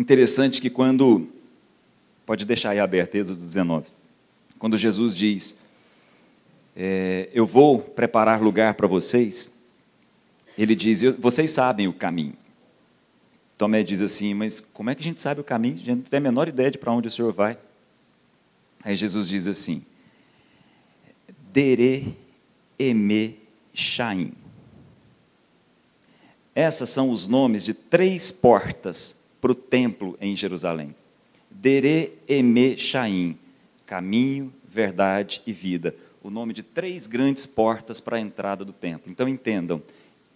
Interessante 0.06 0.62
que 0.62 0.70
quando, 0.70 1.28
pode 2.28 2.46
deixar 2.46 2.70
aí 2.70 2.80
aberto, 2.80 3.16
Êxodo 3.16 3.42
19, 3.42 3.88
quando 4.60 4.78
Jesus 4.78 5.16
diz, 5.16 5.56
é, 6.76 7.28
eu 7.34 7.48
vou 7.48 7.80
preparar 7.80 8.40
lugar 8.40 8.76
para 8.76 8.86
vocês, 8.86 9.52
ele 10.56 10.76
diz, 10.76 11.02
vocês 11.18 11.50
sabem 11.50 11.88
o 11.88 11.94
caminho. 11.94 12.36
Tomé 13.58 13.82
diz 13.82 14.00
assim, 14.00 14.36
mas 14.36 14.60
como 14.60 14.92
é 14.92 14.94
que 14.94 15.02
a 15.02 15.04
gente 15.04 15.20
sabe 15.20 15.42
o 15.42 15.44
caminho? 15.44 15.74
A 15.74 15.78
gente 15.78 15.96
não 15.96 16.02
tem 16.04 16.20
a 16.20 16.22
menor 16.22 16.48
ideia 16.48 16.70
de 16.70 16.78
para 16.78 16.94
onde 16.94 17.08
o 17.08 17.12
Senhor 17.12 17.34
vai. 17.34 17.58
Aí 18.84 18.96
Jesus 18.96 19.28
diz 19.28 19.48
assim, 19.48 19.84
Dere 21.52 22.16
Eme 22.78 23.40
Shaim. 23.74 24.34
Essas 26.54 26.92
são 26.92 27.10
os 27.10 27.28
nomes 27.28 27.66
de 27.66 27.74
três 27.74 28.30
portas 28.30 29.25
para 29.42 29.52
o 29.52 29.56
templo 29.56 30.18
em 30.20 30.36
Jerusalém. 30.36 30.96
Dere 31.50 32.14
Eme 32.28 32.78
Shaim, 32.78 33.38
caminho, 33.86 34.54
verdade 34.68 35.42
e 35.46 35.54
vida. 35.54 35.96
O 36.24 36.30
nome 36.30 36.54
de 36.54 36.64
três 36.64 37.08
grandes 37.08 37.46
portas 37.46 38.00
para 38.00 38.18
a 38.18 38.20
entrada 38.20 38.66
do 38.66 38.74
templo. 38.74 39.12
Então 39.12 39.30
entendam, 39.30 39.82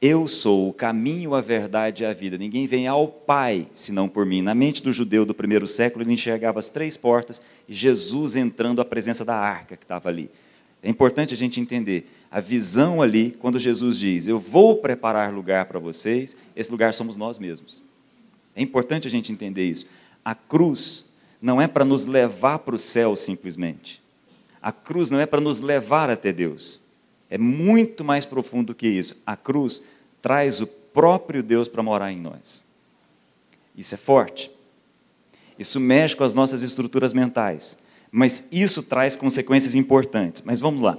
eu 0.02 0.28
sou 0.28 0.70
o 0.70 0.74
caminho, 0.74 1.36
a 1.36 1.42
verdade 1.42 2.04
e 2.04 2.06
a 2.06 2.14
vida. 2.14 2.38
Ninguém 2.38 2.66
vem 2.68 2.88
ao 2.88 3.08
Pai 3.08 3.68
senão 3.74 4.08
por 4.08 4.26
mim. 4.26 4.42
Na 4.42 4.56
mente 4.56 4.82
do 4.82 4.94
judeu 4.94 5.26
do 5.26 5.34
primeiro 5.34 5.68
século, 5.68 6.04
ele 6.04 6.14
enxergava 6.14 6.58
as 6.58 6.70
três 6.70 6.96
portas 6.96 7.42
e 7.68 7.74
Jesus 7.74 8.38
entrando 8.38 8.80
à 8.80 8.86
presença 8.86 9.26
da 9.26 9.36
arca 9.36 9.76
que 9.76 9.84
estava 9.84 10.08
ali. 10.08 10.30
É 10.82 10.90
importante 10.90 11.34
a 11.34 11.38
gente 11.38 11.60
entender 11.60 12.10
a 12.32 12.40
visão 12.40 13.02
ali, 13.02 13.36
quando 13.40 13.60
Jesus 13.60 14.00
diz: 14.00 14.28
Eu 14.28 14.40
vou 14.40 14.78
preparar 14.78 15.34
lugar 15.34 15.66
para 15.66 15.80
vocês, 15.80 16.38
esse 16.56 16.72
lugar 16.72 16.94
somos 16.94 17.18
nós 17.18 17.38
mesmos. 17.38 17.84
É 18.60 18.62
importante 18.62 19.08
a 19.08 19.10
gente 19.10 19.32
entender 19.32 19.64
isso. 19.64 19.88
A 20.24 20.36
cruz 20.36 21.06
não 21.42 21.62
é 21.62 21.68
para 21.68 21.86
nos 21.86 22.06
levar 22.06 22.60
para 22.60 22.76
o 22.76 22.78
céu 22.78 23.16
simplesmente. 23.16 24.04
A 24.62 24.70
cruz 24.70 25.10
não 25.10 25.18
é 25.18 25.26
para 25.26 25.40
nos 25.40 25.62
levar 25.62 26.10
até 26.10 26.34
Deus. 26.34 26.82
É 27.30 27.38
muito 27.38 28.04
mais 28.04 28.26
profundo 28.26 28.68
do 28.68 28.76
que 28.76 28.86
isso. 28.86 29.16
A 29.26 29.38
cruz 29.38 29.82
traz 30.22 30.60
o 30.60 30.68
próprio 30.68 31.42
Deus 31.42 31.70
para 31.70 31.82
morar 31.82 32.12
em 32.12 32.20
nós. 32.20 32.66
Isso 33.78 33.96
é 33.96 33.98
forte. 33.98 34.52
Isso 35.58 35.80
mexe 35.80 36.18
com 36.18 36.26
as 36.26 36.34
nossas 36.34 36.62
estruturas 36.62 37.14
mentais. 37.14 37.78
Mas 38.12 38.44
isso 38.52 38.84
traz 38.84 39.16
consequências 39.16 39.74
importantes. 39.74 40.42
Mas 40.42 40.60
vamos 40.60 40.82
lá. 40.82 40.98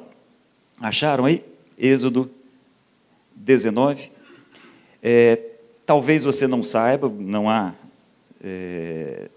Acharam 0.81 1.27
aí? 1.27 1.45
Êxodo 1.77 2.31
19. 3.37 4.11
É, 5.03 5.50
talvez 5.91 6.23
você 6.23 6.47
não 6.47 6.63
saiba, 6.63 7.09
não 7.09 7.51
há. 7.51 7.75
É, 8.41 9.29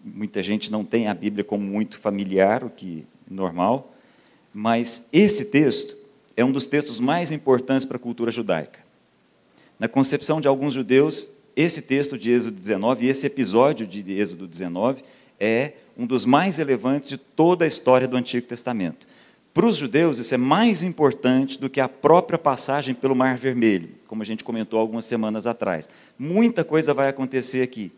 muita 0.00 0.40
gente 0.44 0.70
não 0.70 0.84
tem 0.84 1.08
a 1.08 1.12
Bíblia 1.12 1.42
como 1.42 1.64
muito 1.64 1.98
familiar, 1.98 2.62
o 2.62 2.70
que 2.70 3.04
é 3.28 3.34
normal, 3.34 3.92
mas 4.54 5.08
esse 5.12 5.46
texto 5.46 5.96
é 6.36 6.44
um 6.44 6.52
dos 6.52 6.68
textos 6.68 7.00
mais 7.00 7.32
importantes 7.32 7.84
para 7.84 7.96
a 7.96 8.00
cultura 8.00 8.30
judaica. 8.30 8.78
Na 9.76 9.88
concepção 9.88 10.40
de 10.40 10.46
alguns 10.46 10.72
judeus, 10.72 11.26
esse 11.56 11.82
texto 11.82 12.16
de 12.16 12.30
Êxodo 12.30 12.60
19, 12.60 13.04
esse 13.08 13.26
episódio 13.26 13.84
de 13.84 14.20
Êxodo 14.20 14.46
19, 14.46 15.02
é 15.40 15.72
um 15.96 16.06
dos 16.06 16.24
mais 16.24 16.58
relevantes 16.58 17.08
de 17.08 17.18
toda 17.18 17.64
a 17.64 17.68
história 17.68 18.06
do 18.06 18.16
Antigo 18.16 18.46
Testamento. 18.46 19.04
Para 19.58 19.66
os 19.66 19.76
judeus, 19.76 20.20
isso 20.20 20.32
é 20.32 20.38
mais 20.38 20.84
importante 20.84 21.58
do 21.58 21.68
que 21.68 21.80
a 21.80 21.88
própria 21.88 22.38
passagem 22.38 22.94
pelo 22.94 23.16
Mar 23.16 23.36
Vermelho, 23.36 23.88
como 24.06 24.22
a 24.22 24.24
gente 24.24 24.44
comentou 24.44 24.78
algumas 24.78 25.04
semanas 25.04 25.48
atrás. 25.48 25.88
Muita 26.16 26.62
coisa 26.62 26.94
vai 26.94 27.08
acontecer 27.08 27.62
aqui. 27.62 27.90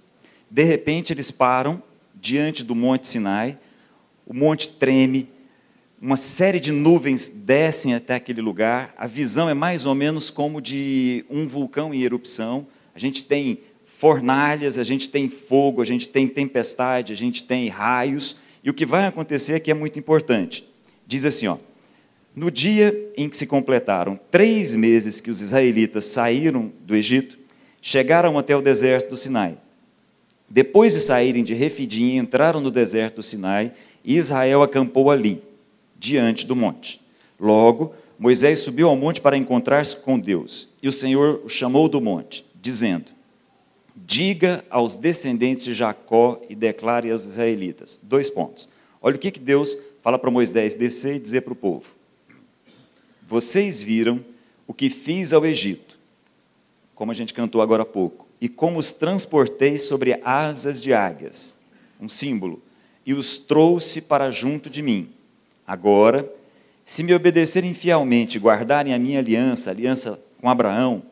De 0.50 0.62
repente, 0.62 1.12
eles 1.12 1.30
param 1.30 1.82
diante 2.14 2.64
do 2.64 2.74
Monte 2.74 3.06
Sinai, 3.08 3.58
o 4.26 4.32
monte 4.32 4.70
treme, 4.70 5.28
uma 6.00 6.16
série 6.16 6.58
de 6.58 6.72
nuvens 6.72 7.28
descem 7.28 7.94
até 7.94 8.14
aquele 8.14 8.40
lugar, 8.40 8.94
a 8.96 9.06
visão 9.06 9.46
é 9.46 9.52
mais 9.52 9.84
ou 9.84 9.94
menos 9.94 10.30
como 10.30 10.62
de 10.62 11.26
um 11.28 11.46
vulcão 11.46 11.92
em 11.92 12.00
erupção. 12.00 12.66
A 12.94 12.98
gente 12.98 13.22
tem 13.22 13.58
fornalhas, 13.84 14.78
a 14.78 14.82
gente 14.82 15.10
tem 15.10 15.28
fogo, 15.28 15.82
a 15.82 15.84
gente 15.84 16.08
tem 16.08 16.26
tempestade, 16.26 17.12
a 17.12 17.16
gente 17.16 17.44
tem 17.44 17.68
raios, 17.68 18.38
e 18.64 18.70
o 18.70 18.74
que 18.74 18.86
vai 18.86 19.04
acontecer 19.04 19.56
aqui 19.56 19.70
é 19.70 19.74
muito 19.74 19.98
importante. 19.98 20.69
Diz 21.10 21.24
assim, 21.24 21.48
ó, 21.48 21.56
no 22.36 22.52
dia 22.52 22.96
em 23.16 23.28
que 23.28 23.36
se 23.36 23.44
completaram 23.44 24.16
três 24.30 24.76
meses 24.76 25.20
que 25.20 25.28
os 25.28 25.40
israelitas 25.40 26.04
saíram 26.04 26.70
do 26.82 26.94
Egito, 26.94 27.36
chegaram 27.82 28.38
até 28.38 28.54
o 28.54 28.62
deserto 28.62 29.10
do 29.10 29.16
Sinai. 29.16 29.58
Depois 30.48 30.94
de 30.94 31.00
saírem 31.00 31.42
de 31.42 31.52
Refidim, 31.52 32.14
entraram 32.14 32.60
no 32.60 32.70
deserto 32.70 33.16
do 33.16 33.22
Sinai, 33.24 33.72
e 34.04 34.16
Israel 34.16 34.62
acampou 34.62 35.10
ali, 35.10 35.42
diante 35.98 36.46
do 36.46 36.54
monte. 36.54 37.00
Logo, 37.40 37.92
Moisés 38.16 38.60
subiu 38.60 38.88
ao 38.88 38.94
monte 38.94 39.20
para 39.20 39.36
encontrar-se 39.36 39.96
com 39.96 40.16
Deus, 40.16 40.68
e 40.80 40.86
o 40.86 40.92
Senhor 40.92 41.40
o 41.44 41.48
chamou 41.48 41.88
do 41.88 42.00
monte, 42.00 42.44
dizendo: 42.62 43.06
Diga 43.96 44.64
aos 44.70 44.94
descendentes 44.94 45.64
de 45.64 45.74
Jacó 45.74 46.40
e 46.48 46.54
declare 46.54 47.10
aos 47.10 47.26
israelitas. 47.26 47.98
Dois 48.00 48.30
pontos. 48.30 48.68
Olha 49.02 49.16
o 49.16 49.18
que, 49.18 49.32
que 49.32 49.40
Deus 49.40 49.76
fala 50.02 50.18
para 50.18 50.30
Moisés 50.30 50.74
descer 50.74 51.16
e 51.16 51.18
dizer 51.20 51.42
para 51.42 51.52
o 51.52 51.56
povo: 51.56 51.94
Vocês 53.26 53.82
viram 53.82 54.24
o 54.66 54.74
que 54.74 54.90
fiz 54.90 55.32
ao 55.32 55.44
Egito, 55.44 55.98
como 56.94 57.10
a 57.10 57.14
gente 57.14 57.34
cantou 57.34 57.60
agora 57.60 57.82
há 57.82 57.86
pouco, 57.86 58.28
e 58.40 58.48
como 58.48 58.78
os 58.78 58.92
transportei 58.92 59.78
sobre 59.78 60.20
asas 60.24 60.80
de 60.80 60.92
águias, 60.92 61.56
um 62.00 62.08
símbolo, 62.08 62.62
e 63.04 63.14
os 63.14 63.38
trouxe 63.38 64.00
para 64.00 64.30
junto 64.30 64.70
de 64.70 64.82
mim. 64.82 65.10
Agora, 65.66 66.30
se 66.84 67.02
me 67.02 67.14
obedecerem 67.14 67.74
fielmente 67.74 68.36
e 68.36 68.40
guardarem 68.40 68.92
a 68.92 68.98
minha 68.98 69.18
aliança, 69.18 69.70
aliança 69.70 70.20
com 70.40 70.48
Abraão, 70.48 71.02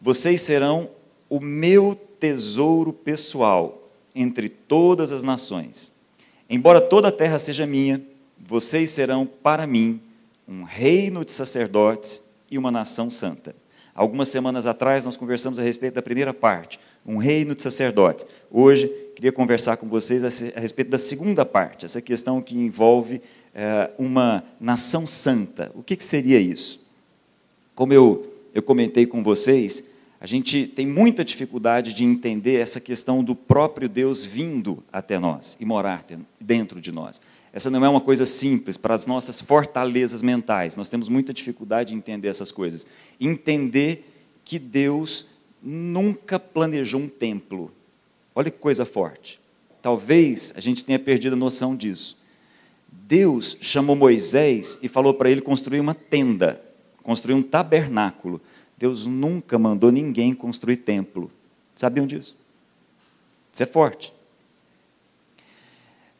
vocês 0.00 0.40
serão 0.40 0.90
o 1.28 1.40
meu 1.40 1.98
tesouro 2.18 2.92
pessoal 2.92 3.88
entre 4.14 4.48
todas 4.48 5.12
as 5.12 5.22
nações. 5.22 5.92
Embora 6.48 6.80
toda 6.80 7.08
a 7.08 7.12
terra 7.12 7.38
seja 7.38 7.66
minha, 7.66 8.02
vocês 8.46 8.90
serão 8.90 9.26
para 9.26 9.66
mim 9.66 10.00
um 10.46 10.62
reino 10.62 11.24
de 11.24 11.32
sacerdotes 11.32 12.22
e 12.50 12.56
uma 12.56 12.70
nação 12.70 13.10
santa. 13.10 13.54
Algumas 13.94 14.28
semanas 14.28 14.66
atrás 14.66 15.04
nós 15.04 15.16
conversamos 15.16 15.58
a 15.58 15.62
respeito 15.62 15.94
da 15.94 16.02
primeira 16.02 16.32
parte, 16.32 16.78
um 17.04 17.16
reino 17.16 17.54
de 17.54 17.62
sacerdotes. 17.62 18.24
Hoje 18.50 18.88
queria 19.14 19.32
conversar 19.32 19.76
com 19.76 19.88
vocês 19.88 20.24
a 20.24 20.60
respeito 20.60 20.90
da 20.90 20.98
segunda 20.98 21.44
parte, 21.44 21.84
essa 21.84 22.00
questão 22.00 22.40
que 22.40 22.56
envolve 22.56 23.20
é, 23.52 23.90
uma 23.98 24.44
nação 24.60 25.06
santa. 25.06 25.72
O 25.74 25.82
que, 25.82 25.96
que 25.96 26.04
seria 26.04 26.38
isso? 26.38 26.80
Como 27.74 27.92
eu, 27.92 28.32
eu 28.54 28.62
comentei 28.62 29.04
com 29.04 29.22
vocês, 29.22 29.84
a 30.20 30.26
gente 30.26 30.66
tem 30.66 30.86
muita 30.86 31.24
dificuldade 31.24 31.92
de 31.92 32.04
entender 32.04 32.60
essa 32.60 32.80
questão 32.80 33.22
do 33.22 33.34
próprio 33.34 33.88
Deus 33.88 34.24
vindo 34.24 34.82
até 34.92 35.18
nós 35.18 35.56
e 35.60 35.64
morar 35.64 36.04
dentro 36.40 36.80
de 36.80 36.90
nós. 36.90 37.20
Essa 37.52 37.70
não 37.70 37.84
é 37.84 37.88
uma 37.88 38.00
coisa 38.00 38.26
simples 38.26 38.76
para 38.76 38.94
as 38.94 39.06
nossas 39.06 39.40
fortalezas 39.40 40.22
mentais. 40.22 40.76
Nós 40.76 40.88
temos 40.88 41.08
muita 41.08 41.32
dificuldade 41.32 41.90
de 41.90 41.96
entender 41.96 42.28
essas 42.28 42.52
coisas. 42.52 42.86
Entender 43.20 44.04
que 44.44 44.58
Deus 44.58 45.26
nunca 45.62 46.38
planejou 46.38 47.00
um 47.00 47.08
templo. 47.08 47.72
Olha 48.34 48.50
que 48.50 48.58
coisa 48.58 48.84
forte. 48.84 49.40
Talvez 49.80 50.52
a 50.56 50.60
gente 50.60 50.84
tenha 50.84 50.98
perdido 50.98 51.32
a 51.34 51.36
noção 51.36 51.74
disso. 51.74 52.18
Deus 52.90 53.56
chamou 53.60 53.96
Moisés 53.96 54.78
e 54.82 54.88
falou 54.88 55.14
para 55.14 55.30
ele 55.30 55.40
construir 55.40 55.80
uma 55.80 55.94
tenda, 55.94 56.62
construir 57.02 57.34
um 57.34 57.42
tabernáculo. 57.42 58.40
Deus 58.76 59.06
nunca 59.06 59.58
mandou 59.58 59.90
ninguém 59.90 60.34
construir 60.34 60.78
templo. 60.78 61.30
Sabiam 61.74 62.06
disso? 62.06 62.36
Isso 63.52 63.62
é 63.62 63.66
forte. 63.66 64.12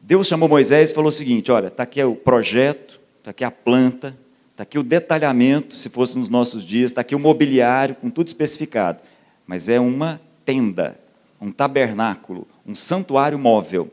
Deus 0.01 0.27
chamou 0.27 0.49
Moisés 0.49 0.91
e 0.91 0.93
falou 0.93 1.09
o 1.09 1.11
seguinte: 1.11 1.51
olha, 1.51 1.67
está 1.67 1.83
aqui 1.83 2.03
o 2.03 2.15
projeto, 2.15 2.99
está 3.19 3.31
aqui 3.31 3.43
a 3.43 3.51
planta, 3.51 4.17
está 4.51 4.63
aqui 4.63 4.79
o 4.79 4.83
detalhamento, 4.83 5.75
se 5.75 5.89
fosse 5.89 6.17
nos 6.17 6.29
nossos 6.29 6.65
dias, 6.65 6.91
está 6.91 7.01
aqui 7.01 7.15
o 7.15 7.19
mobiliário, 7.19 7.95
com 7.95 8.09
tudo 8.09 8.27
especificado. 8.27 9.01
Mas 9.45 9.69
é 9.69 9.79
uma 9.79 10.21
tenda, 10.45 10.99
um 11.39 11.51
tabernáculo, 11.51 12.47
um 12.65 12.75
santuário 12.75 13.37
móvel. 13.37 13.91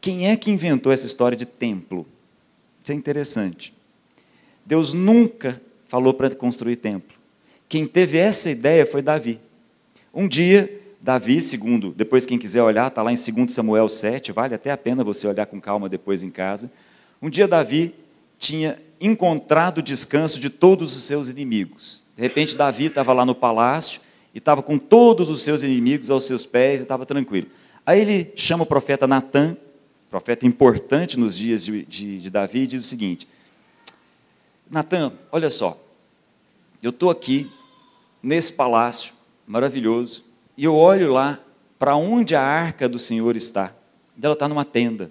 Quem 0.00 0.30
é 0.30 0.36
que 0.36 0.50
inventou 0.50 0.92
essa 0.92 1.06
história 1.06 1.36
de 1.36 1.46
templo? 1.46 2.06
Isso 2.82 2.92
é 2.92 2.94
interessante. 2.94 3.74
Deus 4.64 4.92
nunca 4.92 5.60
falou 5.86 6.12
para 6.12 6.34
construir 6.34 6.76
templo. 6.76 7.16
Quem 7.68 7.86
teve 7.86 8.18
essa 8.18 8.50
ideia 8.50 8.86
foi 8.86 9.02
Davi. 9.02 9.40
Um 10.12 10.28
dia, 10.28 10.70
Davi, 11.04 11.42
segundo, 11.42 11.90
depois 11.90 12.24
quem 12.24 12.38
quiser 12.38 12.62
olhar, 12.62 12.88
está 12.88 13.02
lá 13.02 13.12
em 13.12 13.14
2 13.14 13.52
Samuel 13.52 13.90
7, 13.90 14.32
vale 14.32 14.54
até 14.54 14.70
a 14.70 14.76
pena 14.78 15.04
você 15.04 15.26
olhar 15.26 15.44
com 15.44 15.60
calma 15.60 15.86
depois 15.86 16.24
em 16.24 16.30
casa. 16.30 16.72
Um 17.20 17.28
dia 17.28 17.46
Davi 17.46 17.94
tinha 18.38 18.78
encontrado 18.98 19.82
descanso 19.82 20.40
de 20.40 20.48
todos 20.48 20.96
os 20.96 21.02
seus 21.02 21.28
inimigos. 21.28 22.02
De 22.16 22.22
repente 22.22 22.56
Davi 22.56 22.86
estava 22.86 23.12
lá 23.12 23.26
no 23.26 23.34
palácio 23.34 24.00
e 24.32 24.38
estava 24.38 24.62
com 24.62 24.78
todos 24.78 25.28
os 25.28 25.42
seus 25.42 25.62
inimigos 25.62 26.10
aos 26.10 26.24
seus 26.24 26.46
pés 26.46 26.80
e 26.80 26.84
estava 26.84 27.04
tranquilo. 27.04 27.48
Aí 27.84 28.00
ele 28.00 28.32
chama 28.34 28.62
o 28.62 28.66
profeta 28.66 29.06
Natan, 29.06 29.58
profeta 30.08 30.46
importante 30.46 31.20
nos 31.20 31.36
dias 31.36 31.66
de, 31.66 31.84
de, 31.84 32.18
de 32.18 32.30
Davi, 32.30 32.60
e 32.60 32.66
diz 32.66 32.82
o 32.82 32.88
seguinte: 32.88 33.28
Natan, 34.70 35.12
olha 35.30 35.50
só, 35.50 35.78
eu 36.82 36.88
estou 36.88 37.10
aqui 37.10 37.50
nesse 38.22 38.54
palácio 38.54 39.12
maravilhoso 39.46 40.32
e 40.56 40.64
eu 40.64 40.74
olho 40.74 41.12
lá 41.12 41.40
para 41.78 41.96
onde 41.96 42.34
a 42.34 42.42
arca 42.42 42.88
do 42.88 42.98
Senhor 42.98 43.36
está. 43.36 43.74
E 44.16 44.24
ela 44.24 44.34
está 44.34 44.48
numa 44.48 44.64
tenda. 44.64 45.10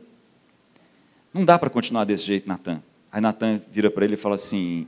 Não 1.33 1.43
dá 1.43 1.59
para 1.59 1.69
continuar 1.69 2.05
desse 2.05 2.23
jeito, 2.23 2.47
Natan. 2.47 2.81
Aí 3.11 3.21
Natan 3.21 3.61
vira 3.71 3.91
para 3.91 4.05
ele 4.05 4.13
e 4.13 4.17
fala 4.17 4.35
assim: 4.35 4.87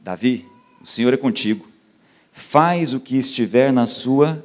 Davi, 0.00 0.46
o 0.80 0.86
Senhor 0.86 1.12
é 1.14 1.16
contigo. 1.16 1.68
Faz 2.30 2.94
o 2.94 3.00
que 3.00 3.16
estiver 3.16 3.72
na 3.72 3.86
sua 3.86 4.44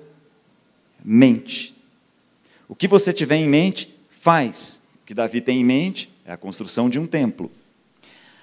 mente. 1.03 1.75
O 2.67 2.75
que 2.75 2.87
você 2.87 3.13
tiver 3.13 3.37
em 3.37 3.47
mente, 3.47 3.95
faz. 4.09 4.81
O 5.01 5.05
que 5.05 5.13
Davi 5.13 5.41
tem 5.41 5.61
em 5.61 5.63
mente 5.63 6.11
é 6.25 6.33
a 6.33 6.37
construção 6.37 6.89
de 6.89 6.99
um 6.99 7.07
templo. 7.07 7.51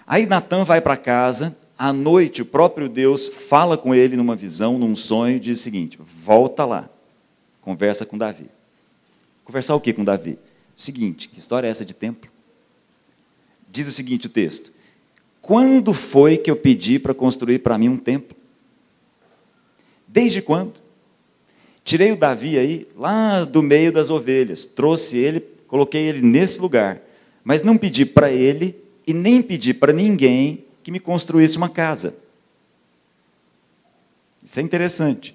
Aí 0.07 0.27
Natan 0.27 0.65
vai 0.65 0.81
para 0.81 0.97
casa 0.97 1.57
à 1.79 1.93
noite, 1.93 2.43
o 2.43 2.47
próprio 2.47 2.89
Deus 2.89 3.27
fala 3.27 3.77
com 3.77 3.95
ele 3.95 4.17
numa 4.17 4.37
visão, 4.37 4.79
num 4.79 4.95
sonho, 4.95 5.37
e 5.37 5.41
diz 5.41 5.61
o 5.61 5.63
seguinte: 5.63 5.99
volta 6.01 6.65
lá, 6.65 6.89
conversa 7.61 8.07
com 8.07 8.17
Davi. 8.17 8.47
Conversar 9.45 9.75
o 9.75 9.81
que 9.81 9.93
com 9.93 10.05
Davi? 10.05 10.39
Seguinte: 10.75 11.29
que 11.29 11.39
história 11.39 11.67
é 11.67 11.71
essa 11.71 11.85
de 11.85 11.95
templo? 11.95 12.31
Diz 13.71 13.89
o 13.89 13.93
seguinte 13.93 14.27
o 14.27 14.31
texto: 14.31 14.73
Quando 15.41 15.93
foi 15.93 16.37
que 16.37 16.51
eu 16.51 16.57
pedi 16.57 16.99
para 16.99 17.13
construir 17.13 17.59
para 17.59 17.77
mim 17.77 17.89
um 17.89 17.97
templo? 17.97 18.37
Desde 20.07 20.41
quando? 20.41 20.75
Tirei 21.83 22.13
o 22.13 22.17
Davi 22.17 22.57
aí, 22.57 22.87
lá 22.97 23.45
do 23.45 23.63
meio 23.63 23.93
das 23.93 24.09
ovelhas, 24.09 24.65
trouxe 24.65 25.19
ele, 25.19 25.41
coloquei 25.67 26.03
ele 26.03 26.23
nesse 26.23 26.61
lugar, 26.61 27.03
mas 27.43 27.63
não 27.63 27.77
pedi 27.77 28.07
para 28.07 28.33
ele 28.33 28.75
e 29.07 29.13
nem 29.13 29.43
pedi 29.43 29.75
para 29.75 29.93
ninguém 29.93 30.65
que 30.85 30.93
me 30.93 31.01
construísse 31.01 31.57
uma 31.57 31.71
casa. 31.71 32.15
Isso 34.45 34.61
é 34.61 34.63
interessante. 34.63 35.35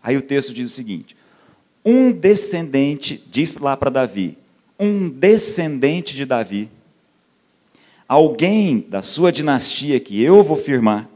Aí 0.00 0.16
o 0.16 0.22
texto 0.22 0.54
diz 0.54 0.70
o 0.70 0.74
seguinte: 0.74 1.16
um 1.84 2.12
descendente, 2.12 3.22
diz 3.28 3.52
lá 3.54 3.76
para 3.76 3.90
Davi, 3.90 4.38
um 4.78 5.10
descendente 5.10 6.14
de 6.14 6.24
Davi, 6.24 6.70
alguém 8.06 8.86
da 8.88 9.02
sua 9.02 9.32
dinastia 9.32 9.98
que 9.98 10.22
eu 10.22 10.44
vou 10.44 10.56
firmar, 10.56 11.10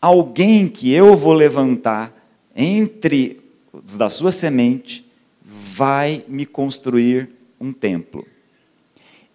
alguém 0.00 0.66
que 0.66 0.90
eu 0.90 1.14
vou 1.14 1.34
levantar 1.34 2.12
entre 2.56 3.40
os 3.74 3.98
da 3.98 4.08
sua 4.08 4.32
semente 4.32 5.04
vai 5.44 6.24
me 6.26 6.46
construir 6.46 7.28
um 7.60 7.74
templo. 7.74 8.26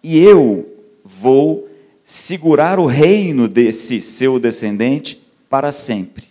E 0.02 0.18
eu 0.18 0.68
vou 1.04 1.67
segurar 2.08 2.80
o 2.80 2.86
reino 2.86 3.46
desse 3.46 4.00
seu 4.00 4.40
descendente 4.40 5.20
para 5.46 5.70
sempre. 5.70 6.24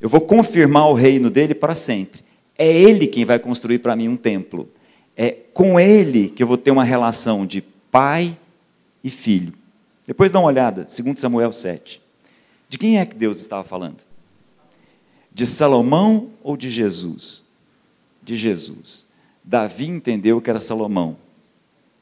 Eu 0.00 0.08
vou 0.08 0.22
confirmar 0.22 0.88
o 0.88 0.94
reino 0.94 1.28
dele 1.28 1.54
para 1.54 1.74
sempre. 1.74 2.22
É 2.56 2.66
ele 2.66 3.06
quem 3.06 3.22
vai 3.22 3.38
construir 3.38 3.80
para 3.80 3.94
mim 3.94 4.08
um 4.08 4.16
templo. 4.16 4.70
É 5.14 5.32
com 5.52 5.78
ele 5.78 6.30
que 6.30 6.42
eu 6.42 6.46
vou 6.46 6.56
ter 6.56 6.70
uma 6.70 6.82
relação 6.82 7.44
de 7.44 7.60
pai 7.90 8.34
e 9.04 9.10
filho. 9.10 9.52
Depois 10.06 10.32
dá 10.32 10.38
uma 10.38 10.48
olhada, 10.48 10.86
2 10.86 11.20
Samuel 11.20 11.52
7. 11.52 12.00
De 12.70 12.78
quem 12.78 12.98
é 12.98 13.04
que 13.04 13.14
Deus 13.14 13.38
estava 13.38 13.64
falando? 13.64 13.98
De 15.30 15.44
Salomão 15.44 16.30
ou 16.42 16.56
de 16.56 16.70
Jesus? 16.70 17.44
De 18.22 18.34
Jesus. 18.34 19.06
Davi 19.44 19.88
entendeu 19.88 20.40
que 20.40 20.48
era 20.48 20.58
Salomão. 20.58 21.18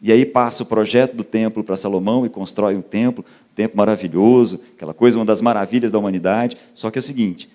E 0.00 0.10
aí 0.10 0.24
passa 0.24 0.62
o 0.62 0.66
projeto 0.66 1.14
do 1.14 1.24
templo 1.24 1.62
para 1.62 1.76
Salomão 1.76 2.24
e 2.24 2.30
constrói 2.30 2.76
um 2.76 2.82
templo, 2.82 3.24
um 3.50 3.54
templo 3.54 3.76
maravilhoso, 3.76 4.60
aquela 4.74 4.94
coisa, 4.94 5.18
uma 5.18 5.24
das 5.24 5.40
maravilhas 5.40 5.92
da 5.92 5.98
humanidade. 5.98 6.56
Só 6.72 6.90
que 6.90 6.98
é 6.98 7.00
o 7.00 7.02
seguinte: 7.02 7.50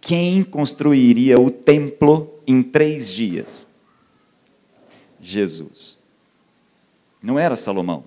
quem 0.00 0.42
construiria 0.42 1.38
o 1.38 1.50
templo 1.50 2.38
em 2.46 2.62
três 2.62 3.12
dias? 3.12 3.68
Jesus. 5.20 5.98
Não 7.22 7.38
era 7.38 7.56
Salomão. 7.56 8.04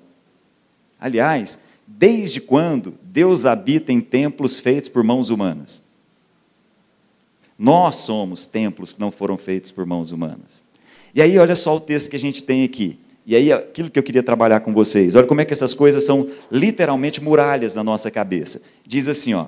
Aliás, 0.99 1.57
Desde 1.87 2.41
quando 2.41 2.95
Deus 3.01 3.45
habita 3.45 3.93
em 3.93 4.01
templos 4.01 4.59
feitos 4.59 4.89
por 4.89 5.05
mãos 5.05 5.29
humanas? 5.29 5.81
Nós 7.57 7.95
somos 7.95 8.45
templos 8.45 8.91
que 8.91 8.99
não 8.99 9.09
foram 9.09 9.37
feitos 9.37 9.71
por 9.71 9.85
mãos 9.85 10.11
humanas. 10.11 10.65
E 11.15 11.21
aí, 11.21 11.39
olha 11.39 11.55
só 11.55 11.77
o 11.77 11.79
texto 11.79 12.09
que 12.09 12.17
a 12.17 12.19
gente 12.19 12.43
tem 12.43 12.65
aqui. 12.65 12.99
E 13.27 13.35
aí, 13.35 13.51
aquilo 13.51 13.89
que 13.89 13.99
eu 13.99 14.03
queria 14.03 14.23
trabalhar 14.23 14.61
com 14.61 14.73
vocês. 14.73 15.13
Olha 15.13 15.27
como 15.27 15.41
é 15.41 15.45
que 15.45 15.51
essas 15.51 15.73
coisas 15.73 16.05
são 16.05 16.29
literalmente 16.49 17.21
muralhas 17.21 17.75
na 17.75 17.83
nossa 17.83 18.09
cabeça. 18.09 18.61
Diz 18.85 19.09
assim, 19.09 19.33
ó, 19.33 19.47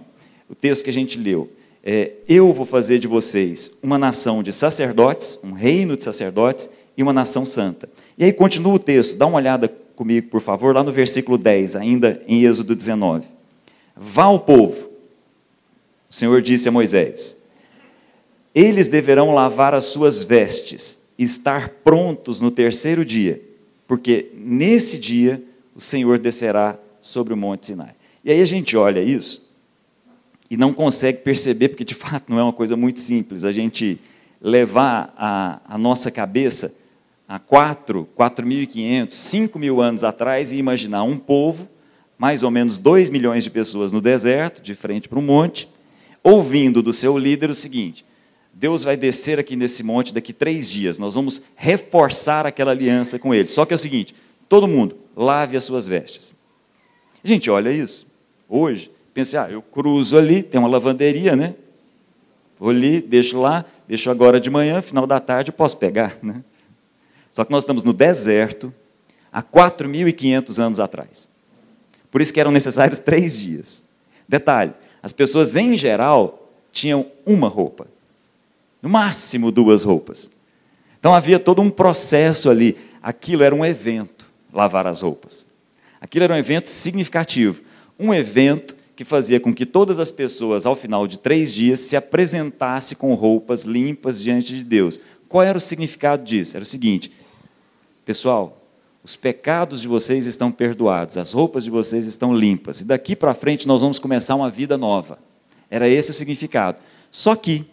o 0.49 0.53
texto 0.53 0.83
que 0.83 0.89
a 0.89 0.93
gente 0.93 1.17
leu. 1.17 1.49
É, 1.81 2.11
eu 2.27 2.51
vou 2.51 2.65
fazer 2.65 2.99
de 2.99 3.07
vocês 3.07 3.71
uma 3.81 3.97
nação 3.97 4.43
de 4.43 4.51
sacerdotes, 4.51 5.39
um 5.41 5.53
reino 5.53 5.95
de 5.95 6.03
sacerdotes 6.03 6.69
e 6.97 7.01
uma 7.01 7.13
nação 7.13 7.45
santa. 7.45 7.89
E 8.17 8.25
aí 8.25 8.33
continua 8.33 8.73
o 8.73 8.79
texto, 8.79 9.15
dá 9.15 9.25
uma 9.25 9.37
olhada 9.37 9.73
comigo, 9.95 10.27
por 10.27 10.41
favor, 10.41 10.75
lá 10.75 10.83
no 10.83 10.91
versículo 10.91 11.37
10, 11.37 11.77
ainda 11.77 12.21
em 12.27 12.43
Êxodo 12.43 12.75
19. 12.75 13.25
Vá 13.95 14.23
ao 14.23 14.41
povo, 14.41 14.89
o 16.09 16.13
Senhor 16.13 16.41
disse 16.41 16.67
a 16.67 16.71
Moisés: 16.71 17.37
eles 18.53 18.89
deverão 18.89 19.33
lavar 19.33 19.73
as 19.73 19.85
suas 19.85 20.23
vestes, 20.23 20.99
estar 21.17 21.69
prontos 21.83 22.41
no 22.41 22.51
terceiro 22.51 23.05
dia, 23.05 23.41
porque 23.89 24.29
nesse 24.35 24.99
dia 24.99 25.43
o 25.73 25.81
Senhor 25.81 26.19
descerá 26.19 26.77
sobre 27.01 27.33
o 27.33 27.37
monte 27.37 27.65
Sinai. 27.65 27.95
E 28.23 28.31
aí 28.31 28.39
a 28.39 28.45
gente 28.45 28.77
olha 28.77 29.01
isso 29.01 29.49
e 30.47 30.55
não 30.55 30.71
consegue 30.71 31.23
perceber, 31.23 31.69
porque 31.69 31.83
de 31.83 31.95
fato 31.95 32.25
não 32.29 32.37
é 32.37 32.43
uma 32.43 32.53
coisa 32.53 32.77
muito 32.77 32.99
simples, 32.99 33.43
a 33.43 33.51
gente 33.51 33.99
levar 34.39 35.11
a, 35.17 35.59
a 35.65 35.75
nossa 35.75 36.11
cabeça 36.11 36.71
há 37.27 37.39
4, 37.39 38.07
4.500, 38.15 39.09
5 39.09 39.57
mil 39.57 39.81
anos 39.81 40.03
atrás 40.03 40.51
e 40.51 40.57
imaginar 40.57 41.01
um 41.01 41.17
povo, 41.17 41.67
mais 42.15 42.43
ou 42.43 42.51
menos 42.51 42.77
2 42.77 43.09
milhões 43.09 43.43
de 43.43 43.49
pessoas 43.49 43.91
no 43.91 43.99
deserto, 43.99 44.61
de 44.61 44.75
frente 44.75 45.09
para 45.09 45.17
um 45.17 45.23
monte, 45.23 45.67
ouvindo 46.23 46.83
do 46.83 46.93
seu 46.93 47.17
líder 47.17 47.49
o 47.49 47.55
seguinte: 47.55 48.05
Deus 48.59 48.83
vai 48.83 48.97
descer 48.97 49.39
aqui 49.39 49.55
nesse 49.55 49.83
monte 49.83 50.13
daqui 50.13 50.33
três 50.33 50.69
dias, 50.69 50.97
nós 50.97 51.15
vamos 51.15 51.41
reforçar 51.55 52.45
aquela 52.45 52.71
aliança 52.71 53.17
com 53.17 53.33
ele. 53.33 53.47
Só 53.47 53.65
que 53.65 53.73
é 53.73 53.75
o 53.75 53.79
seguinte: 53.79 54.13
todo 54.49 54.67
mundo, 54.67 54.97
lave 55.15 55.55
as 55.55 55.63
suas 55.63 55.87
vestes. 55.87 56.35
Gente, 57.23 57.49
olha 57.49 57.71
isso. 57.71 58.05
Hoje, 58.49 58.91
pense, 59.13 59.37
ah, 59.37 59.47
eu 59.49 59.61
cruzo 59.61 60.17
ali, 60.17 60.43
tem 60.43 60.59
uma 60.59 60.67
lavanderia, 60.67 61.37
né? 61.37 61.55
Vou 62.59 62.69
ali, 62.71 62.99
deixo 62.99 63.39
lá, 63.39 63.63
deixo 63.87 64.11
agora 64.11 64.41
de 64.41 64.49
manhã, 64.49 64.81
final 64.81 65.07
da 65.07 65.21
tarde 65.21 65.51
eu 65.51 65.55
posso 65.55 65.77
pegar, 65.77 66.17
né? 66.21 66.43
Só 67.31 67.45
que 67.45 67.51
nós 67.51 67.63
estamos 67.63 67.85
no 67.85 67.93
deserto 67.93 68.73
há 69.31 69.41
4.500 69.41 70.59
anos 70.61 70.79
atrás. 70.81 71.29
Por 72.11 72.19
isso 72.19 72.33
que 72.33 72.41
eram 72.41 72.51
necessários 72.51 72.99
três 72.99 73.39
dias. 73.39 73.85
Detalhe: 74.27 74.73
as 75.01 75.13
pessoas 75.13 75.55
em 75.55 75.77
geral 75.77 76.51
tinham 76.73 77.09
uma 77.25 77.47
roupa, 77.47 77.87
no 78.81 78.89
máximo 78.89 79.51
duas 79.51 79.83
roupas. 79.83 80.29
Então 80.99 81.13
havia 81.13 81.39
todo 81.39 81.61
um 81.61 81.69
processo 81.69 82.49
ali. 82.49 82.77
Aquilo 83.01 83.43
era 83.43 83.55
um 83.55 83.65
evento, 83.65 84.27
lavar 84.53 84.87
as 84.87 85.01
roupas. 85.01 85.45
Aquilo 86.01 86.25
era 86.25 86.33
um 86.33 86.37
evento 86.37 86.67
significativo. 86.67 87.61
Um 87.97 88.13
evento 88.13 88.75
que 88.95 89.05
fazia 89.05 89.39
com 89.39 89.53
que 89.53 89.65
todas 89.65 89.97
as 89.97 90.11
pessoas, 90.11 90.65
ao 90.65 90.75
final 90.75 91.07
de 91.07 91.17
três 91.17 91.53
dias, 91.53 91.79
se 91.79 91.95
apresentassem 91.95 92.97
com 92.97 93.13
roupas 93.13 93.63
limpas 93.63 94.21
diante 94.21 94.53
de 94.53 94.63
Deus. 94.63 94.99
Qual 95.27 95.43
era 95.43 95.57
o 95.57 95.61
significado 95.61 96.23
disso? 96.23 96.57
Era 96.57 96.63
o 96.63 96.65
seguinte: 96.65 97.11
Pessoal, 98.03 98.61
os 99.03 99.15
pecados 99.15 99.81
de 99.81 99.87
vocês 99.87 100.25
estão 100.25 100.51
perdoados, 100.51 101.17
as 101.17 101.31
roupas 101.31 101.63
de 101.63 101.69
vocês 101.69 102.05
estão 102.05 102.35
limpas, 102.35 102.81
e 102.81 102.83
daqui 102.83 103.15
para 103.15 103.33
frente 103.33 103.67
nós 103.67 103.81
vamos 103.81 103.99
começar 103.99 104.35
uma 104.35 104.49
vida 104.49 104.77
nova. 104.77 105.17
Era 105.69 105.87
esse 105.87 106.11
o 106.11 106.13
significado. 106.13 106.79
Só 107.09 107.35
que, 107.35 107.65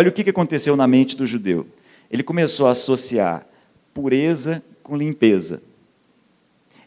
olha 0.00 0.08
o 0.08 0.12
que 0.12 0.30
aconteceu 0.30 0.76
na 0.76 0.86
mente 0.86 1.14
do 1.14 1.26
judeu. 1.26 1.66
Ele 2.10 2.22
começou 2.22 2.66
a 2.66 2.70
associar 2.70 3.46
pureza 3.92 4.62
com 4.82 4.96
limpeza. 4.96 5.62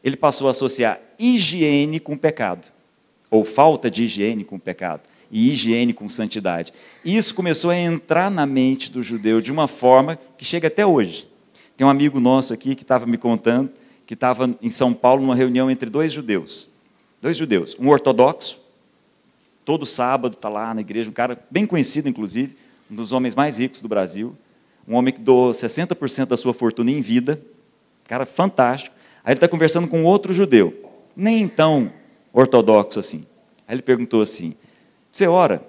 Ele 0.03 0.17
passou 0.17 0.47
a 0.47 0.51
associar 0.51 0.99
higiene 1.19 1.99
com 1.99 2.17
pecado, 2.17 2.73
ou 3.29 3.45
falta 3.45 3.89
de 3.89 4.05
higiene 4.05 4.43
com 4.43 4.57
pecado, 4.57 5.03
e 5.31 5.51
higiene 5.51 5.93
com 5.93 6.09
santidade. 6.09 6.73
E 7.05 7.15
isso 7.15 7.35
começou 7.35 7.69
a 7.69 7.77
entrar 7.77 8.31
na 8.31 8.47
mente 8.47 8.91
do 8.91 9.03
judeu 9.03 9.39
de 9.39 9.51
uma 9.51 9.67
forma 9.67 10.17
que 10.35 10.43
chega 10.43 10.67
até 10.67 10.83
hoje. 10.83 11.27
Tem 11.77 11.85
um 11.85 11.91
amigo 11.91 12.19
nosso 12.19 12.51
aqui 12.51 12.73
que 12.75 12.81
estava 12.81 13.05
me 13.05 13.17
contando 13.17 13.69
que 14.07 14.15
estava 14.15 14.53
em 14.59 14.69
São 14.71 14.91
Paulo 14.91 15.21
numa 15.21 15.35
reunião 15.35 15.69
entre 15.69 15.89
dois 15.89 16.11
judeus. 16.11 16.67
Dois 17.21 17.37
judeus, 17.37 17.77
um 17.79 17.89
ortodoxo, 17.89 18.59
todo 19.63 19.85
sábado 19.85 20.33
está 20.33 20.49
lá 20.49 20.73
na 20.73 20.81
igreja, 20.81 21.09
um 21.09 21.13
cara 21.13 21.39
bem 21.49 21.65
conhecido, 21.65 22.09
inclusive, 22.09 22.57
um 22.89 22.95
dos 22.95 23.11
homens 23.11 23.35
mais 23.35 23.59
ricos 23.59 23.81
do 23.81 23.87
Brasil, 23.87 24.35
um 24.87 24.95
homem 24.95 25.13
que 25.13 25.19
doou 25.19 25.51
60% 25.51 26.27
da 26.27 26.37
sua 26.37 26.53
fortuna 26.53 26.91
em 26.91 27.01
vida, 27.01 27.41
cara 28.05 28.25
fantástico. 28.25 28.95
Aí 29.23 29.31
ele 29.31 29.37
está 29.37 29.47
conversando 29.47 29.87
com 29.87 30.03
outro 30.03 30.33
judeu, 30.33 30.73
nem 31.15 31.47
tão 31.47 31.91
ortodoxo 32.33 32.99
assim. 32.99 33.25
Aí 33.67 33.75
ele 33.75 33.81
perguntou 33.81 34.21
assim: 34.21 34.55
Você 35.11 35.27
ora? 35.27 35.63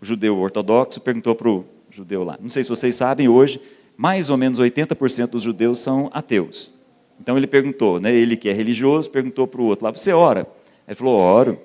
O 0.00 0.04
judeu 0.04 0.38
ortodoxo 0.38 1.00
perguntou 1.00 1.34
para 1.34 1.48
o 1.48 1.64
judeu 1.90 2.24
lá. 2.24 2.38
Não 2.40 2.48
sei 2.48 2.62
se 2.62 2.68
vocês 2.68 2.94
sabem, 2.94 3.28
hoje 3.28 3.60
mais 3.98 4.30
ou 4.30 4.36
menos 4.36 4.60
80% 4.60 5.26
dos 5.26 5.42
judeus 5.42 5.80
são 5.80 6.08
ateus. 6.12 6.72
Então 7.20 7.36
ele 7.36 7.48
perguntou, 7.48 7.98
né, 7.98 8.14
ele 8.14 8.36
que 8.36 8.48
é 8.48 8.52
religioso, 8.52 9.10
perguntou 9.10 9.44
para 9.48 9.60
o 9.60 9.64
outro 9.64 9.84
lá, 9.84 9.90
você 9.90 10.12
ora? 10.12 10.46
Ele 10.86 10.94
falou, 10.94 11.18
oro. 11.18 11.60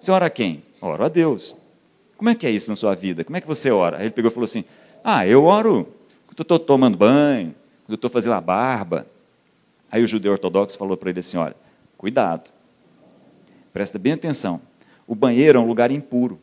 Você 0.00 0.10
ora 0.10 0.26
a 0.26 0.30
quem? 0.30 0.62
Oro 0.80 1.04
a 1.04 1.08
Deus. 1.10 1.54
Como 2.24 2.30
é 2.30 2.34
que 2.34 2.46
é 2.46 2.50
isso 2.50 2.70
na 2.70 2.76
sua 2.76 2.94
vida? 2.94 3.22
Como 3.22 3.36
é 3.36 3.40
que 3.42 3.46
você 3.46 3.70
ora? 3.70 3.98
Aí 3.98 4.04
ele 4.04 4.10
pegou 4.10 4.30
e 4.30 4.32
falou 4.32 4.44
assim, 4.44 4.64
ah, 5.04 5.26
eu 5.26 5.44
oro 5.44 5.86
quando 6.24 6.40
estou 6.40 6.58
tomando 6.58 6.96
banho, 6.96 7.48
quando 7.84 7.90
eu 7.90 7.94
estou 7.96 8.08
fazendo 8.08 8.32
a 8.32 8.40
barba. 8.40 9.06
Aí 9.92 10.02
o 10.02 10.06
judeu 10.06 10.32
ortodoxo 10.32 10.78
falou 10.78 10.96
para 10.96 11.10
ele 11.10 11.18
assim, 11.18 11.36
olha, 11.36 11.54
cuidado, 11.98 12.50
presta 13.74 13.98
bem 13.98 14.14
atenção, 14.14 14.58
o 15.06 15.14
banheiro 15.14 15.58
é 15.58 15.60
um 15.60 15.66
lugar 15.66 15.90
impuro, 15.90 16.40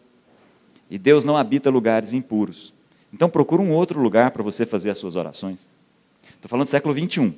e 0.87 0.99
Deus 0.99 1.25
não 1.25 1.35
habita 1.35 1.71
lugares 1.71 2.13
impuros. 2.13 2.71
Então 3.11 3.27
procura 3.27 3.63
um 3.63 3.71
outro 3.71 3.99
lugar 3.99 4.29
para 4.29 4.43
você 4.43 4.67
fazer 4.67 4.91
as 4.91 4.99
suas 4.99 5.15
orações. 5.15 5.67
Estou 6.35 6.47
falando 6.47 6.67
do 6.67 6.69
século 6.69 6.93
21. 6.93 7.33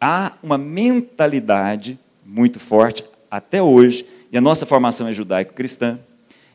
Há 0.00 0.32
uma 0.42 0.56
mentalidade 0.56 1.98
muito 2.24 2.58
forte 2.58 3.04
até 3.30 3.62
hoje, 3.62 4.06
e 4.32 4.38
a 4.38 4.40
nossa 4.40 4.64
formação 4.64 5.06
é 5.06 5.12
judaico-cristã, 5.12 6.00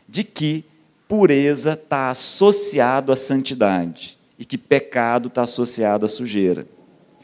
de 0.08 0.24
que 0.24 0.66
pureza 1.08 1.74
está 1.74 2.10
associado 2.10 3.12
à 3.12 3.16
santidade 3.16 4.18
e 4.38 4.46
que 4.46 4.58
pecado 4.58 5.28
está 5.28 5.44
associado 5.44 6.06
à 6.06 6.08
sujeira. 6.08 6.68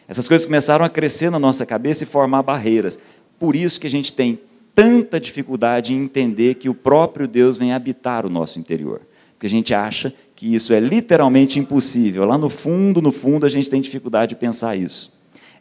Essas 0.07 0.27
coisas 0.27 0.45
começaram 0.45 0.83
a 0.83 0.89
crescer 0.89 1.29
na 1.29 1.39
nossa 1.39 1.65
cabeça 1.65 2.03
e 2.03 2.07
formar 2.07 2.43
barreiras. 2.43 2.99
Por 3.39 3.55
isso 3.55 3.79
que 3.79 3.87
a 3.87 3.89
gente 3.89 4.13
tem 4.13 4.39
tanta 4.75 5.19
dificuldade 5.19 5.93
em 5.93 6.03
entender 6.03 6.55
que 6.55 6.69
o 6.69 6.73
próprio 6.73 7.27
Deus 7.27 7.57
vem 7.57 7.73
habitar 7.73 8.25
o 8.25 8.29
nosso 8.29 8.59
interior 8.59 9.01
porque 9.41 9.47
a 9.47 9.49
gente 9.49 9.73
acha 9.73 10.13
que 10.35 10.53
isso 10.53 10.71
é 10.71 10.79
literalmente 10.79 11.57
impossível. 11.57 12.25
Lá 12.25 12.37
no 12.37 12.47
fundo, 12.47 13.01
no 13.01 13.11
fundo, 13.11 13.43
a 13.43 13.49
gente 13.49 13.71
tem 13.71 13.81
dificuldade 13.81 14.29
de 14.29 14.35
pensar 14.35 14.75
isso. 14.75 15.11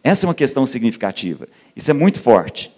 Essa 0.05 0.27
é 0.27 0.29
uma 0.29 0.35
questão 0.35 0.67
significativa. 0.67 1.49
Isso 1.75 1.91
é 1.91 1.95
muito 1.95 2.21
forte. 2.21 2.71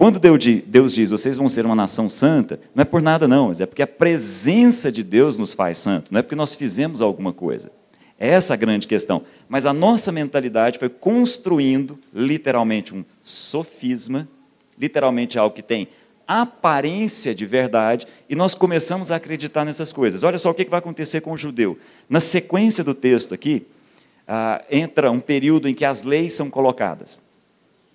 Quando 0.00 0.18
Deus 0.18 0.94
diz, 0.94 1.10
vocês 1.10 1.36
vão 1.36 1.46
ser 1.46 1.66
uma 1.66 1.74
nação 1.74 2.08
santa, 2.08 2.58
não 2.74 2.80
é 2.80 2.84
por 2.86 3.02
nada 3.02 3.28
não, 3.28 3.52
é 3.52 3.66
porque 3.66 3.82
a 3.82 3.86
presença 3.86 4.90
de 4.90 5.02
Deus 5.02 5.36
nos 5.36 5.52
faz 5.52 5.76
santo, 5.76 6.10
não 6.10 6.20
é 6.20 6.22
porque 6.22 6.34
nós 6.34 6.54
fizemos 6.54 7.02
alguma 7.02 7.34
coisa. 7.34 7.70
É 8.18 8.28
essa 8.30 8.54
a 8.54 8.56
grande 8.56 8.88
questão. 8.88 9.22
Mas 9.46 9.66
a 9.66 9.74
nossa 9.74 10.10
mentalidade 10.10 10.78
foi 10.78 10.88
construindo, 10.88 11.98
literalmente, 12.14 12.94
um 12.94 13.04
sofisma, 13.20 14.26
literalmente 14.78 15.38
algo 15.38 15.54
que 15.54 15.62
tem 15.62 15.86
aparência 16.26 17.34
de 17.34 17.44
verdade, 17.44 18.06
e 18.26 18.34
nós 18.34 18.54
começamos 18.54 19.12
a 19.12 19.16
acreditar 19.16 19.66
nessas 19.66 19.92
coisas. 19.92 20.24
Olha 20.24 20.38
só 20.38 20.48
o 20.48 20.54
que 20.54 20.64
vai 20.64 20.78
acontecer 20.78 21.20
com 21.20 21.32
o 21.32 21.36
judeu. 21.36 21.78
Na 22.08 22.20
sequência 22.20 22.82
do 22.82 22.94
texto 22.94 23.34
aqui, 23.34 23.66
ah, 24.26 24.64
entra 24.70 25.10
um 25.10 25.20
período 25.20 25.68
em 25.68 25.74
que 25.74 25.84
as 25.84 26.02
leis 26.02 26.32
são 26.32 26.48
colocadas. 26.48 27.20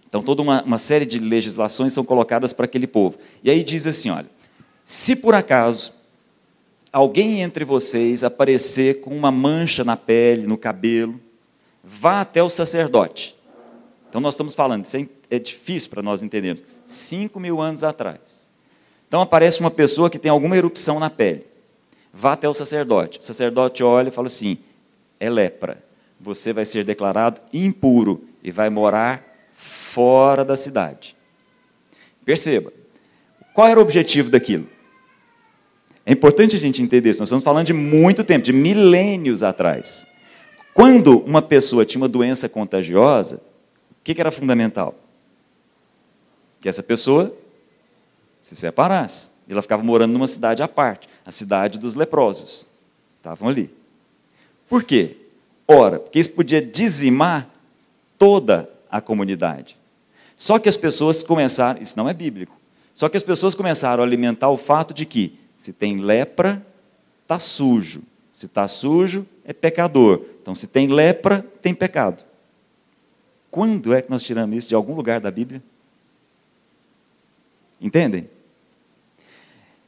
Então, 0.08 0.22
toda 0.22 0.42
uma, 0.42 0.64
uma 0.64 0.78
série 0.78 1.06
de 1.06 1.20
legislações 1.20 1.94
são 1.94 2.04
colocadas 2.04 2.54
para 2.54 2.66
aquele 2.66 2.88
povo. 2.88 3.18
E 3.44 3.50
aí 3.50 3.64
diz 3.64 3.86
assim: 3.86 4.10
olha, 4.10 4.30
se 4.84 5.16
por 5.16 5.36
acaso 5.36 5.94
alguém 6.92 7.42
entre 7.42 7.66
vocês 7.66 8.24
aparecer 8.24 9.02
com 9.02 9.16
uma 9.16 9.32
mancha 9.32 9.84
na 9.84 9.98
pele, 9.98 10.48
no 10.48 10.58
cabelo, 10.58 11.20
vá 11.84 12.22
até 12.22 12.42
o 12.42 12.50
sacerdote. 12.50 13.36
Então, 14.10 14.22
nós 14.22 14.34
estamos 14.34 14.54
falando, 14.54 14.86
isso 14.86 14.96
é, 14.96 15.08
é 15.30 15.40
difícil 15.40 15.90
para 15.90 16.02
nós 16.02 16.24
entendermos. 16.24 16.64
Cinco 16.86 17.40
mil 17.40 17.60
anos 17.60 17.84
atrás. 17.84 18.50
Então, 19.08 19.22
aparece 19.22 19.60
uma 19.60 19.72
pessoa 19.72 20.10
que 20.10 20.18
tem 20.18 20.32
alguma 20.32 20.56
erupção 20.56 21.00
na 21.00 21.10
pele. 21.10 21.46
Vá 22.14 22.34
até 22.34 22.48
o 22.48 22.54
sacerdote. 22.54 23.20
O 23.20 23.24
sacerdote 23.24 23.84
olha 23.84 24.08
e 24.08 24.12
fala 24.12 24.28
assim: 24.28 24.58
é 25.20 25.30
lepra 25.30 25.84
você 26.20 26.54
vai 26.54 26.66
ser 26.66 26.84
declarado 26.84 27.42
impuro 27.54 28.24
e 28.44 28.52
vai 28.52 28.70
morar 28.70 29.24
fora 29.96 30.44
da 30.44 30.58
cidade. 30.58 31.16
Perceba, 32.26 32.74
qual 33.54 33.70
era 33.70 33.80
o 33.80 33.82
objetivo 33.82 34.30
daquilo? 34.30 34.68
É 36.06 36.12
importante 36.12 36.58
a 36.58 36.60
gente 36.60 36.82
entender 36.82 37.10
isso. 37.10 37.20
Nós 37.20 37.30
estamos 37.30 37.46
falando 37.46 37.68
de 37.68 37.72
muito 37.74 38.22
tempo, 38.22 38.44
de 38.44 38.52
milênios 38.52 39.42
atrás. 39.42 40.06
Quando 40.74 41.20
uma 41.20 41.42
pessoa 41.42 41.86
tinha 41.86 42.02
uma 42.02 42.10
doença 42.10 42.50
contagiosa, 42.50 43.38
o 43.38 44.04
que 44.04 44.20
era 44.20 44.32
fundamental? 44.32 44.94
Que 46.60 46.68
essa 46.68 46.84
pessoa 46.84 47.34
se 48.42 48.54
separasse. 48.54 49.32
Ela 49.48 49.62
ficava 49.62 49.82
morando 49.82 50.12
numa 50.12 50.28
cidade 50.28 50.62
à 50.62 50.68
parte, 50.68 51.08
a 51.26 51.32
cidade 51.32 51.80
dos 51.80 51.96
leprosos. 51.96 52.68
Estavam 53.18 53.48
ali. 53.48 53.72
Por 54.68 54.84
quê? 54.84 55.16
Ora, 55.66 56.00
porque 56.00 56.20
isso 56.20 56.32
podia 56.32 56.62
dizimar 56.62 57.50
toda 58.18 58.70
a 58.92 59.00
comunidade. 59.00 59.78
Só 60.38 60.60
que 60.60 60.68
as 60.68 60.78
pessoas 60.78 61.24
começaram, 61.24 61.82
isso 61.82 61.98
não 61.98 62.10
é 62.10 62.14
bíblico, 62.14 62.60
só 62.94 63.10
que 63.10 63.18
as 63.18 63.24
pessoas 63.24 63.56
começaram 63.56 64.04
a 64.04 64.06
alimentar 64.06 64.50
o 64.50 64.58
fato 64.58 64.94
de 64.94 65.06
que 65.06 65.38
se 65.56 65.74
tem 65.74 66.00
lepra, 66.00 66.66
está 67.24 67.40
sujo. 67.40 68.04
Se 68.32 68.46
está 68.46 68.68
sujo, 68.68 69.26
é 69.46 69.54
pecador. 69.54 70.22
Então, 70.42 70.54
se 70.54 70.68
tem 70.68 70.88
lepra, 70.88 71.46
tem 71.62 71.74
pecado. 71.74 72.24
Quando 73.50 73.94
é 73.94 74.02
que 74.02 74.10
nós 74.10 74.24
tiramos 74.24 74.58
isso 74.58 74.68
de 74.68 74.76
algum 74.76 74.94
lugar 74.94 75.22
da 75.22 75.32
Bíblia? 75.32 75.64
Entendem? 77.80 78.30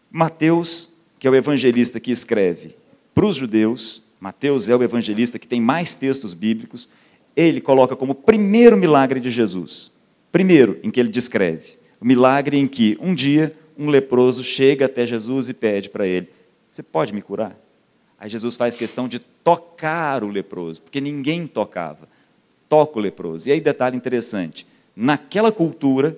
Mateus, 0.09 0.89
que 1.19 1.27
é 1.27 1.29
o 1.29 1.35
evangelista 1.35 1.99
que 1.99 2.11
escreve 2.11 2.75
para 3.13 3.25
os 3.25 3.35
judeus, 3.35 4.03
Mateus 4.19 4.69
é 4.69 4.75
o 4.75 4.83
evangelista 4.83 5.39
que 5.39 5.47
tem 5.47 5.59
mais 5.59 5.95
textos 5.95 6.33
bíblicos, 6.33 6.87
ele 7.35 7.59
coloca 7.59 7.95
como 7.95 8.15
primeiro 8.15 8.77
milagre 8.77 9.19
de 9.19 9.29
Jesus. 9.29 9.91
Primeiro, 10.37 10.79
em 10.83 10.91
que 10.91 10.99
ele 10.99 11.09
descreve 11.09 11.79
o 11.99 12.05
milagre 12.05 12.59
em 12.59 12.67
que 12.67 12.95
um 13.01 13.15
dia 13.15 13.57
um 13.75 13.89
leproso 13.89 14.43
chega 14.43 14.85
até 14.85 15.03
Jesus 15.03 15.49
e 15.49 15.53
pede 15.53 15.89
para 15.89 16.05
ele: 16.05 16.29
Você 16.63 16.83
pode 16.83 17.11
me 17.11 17.23
curar? 17.23 17.57
Aí 18.19 18.29
Jesus 18.29 18.55
faz 18.55 18.75
questão 18.75 19.07
de 19.07 19.17
tocar 19.17 20.23
o 20.23 20.27
leproso, 20.27 20.83
porque 20.83 21.01
ninguém 21.01 21.47
tocava. 21.47 22.07
Toca 22.69 22.99
o 22.99 23.01
leproso. 23.01 23.49
E 23.49 23.51
aí, 23.51 23.59
detalhe 23.59 23.97
interessante: 23.97 24.67
naquela 24.95 25.51
cultura, 25.51 26.15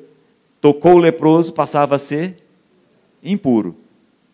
tocou 0.59 0.95
o 0.95 0.99
leproso, 0.99 1.53
passava 1.53 1.95
a 1.95 1.97
ser 1.97 2.35
impuro. 3.23 3.73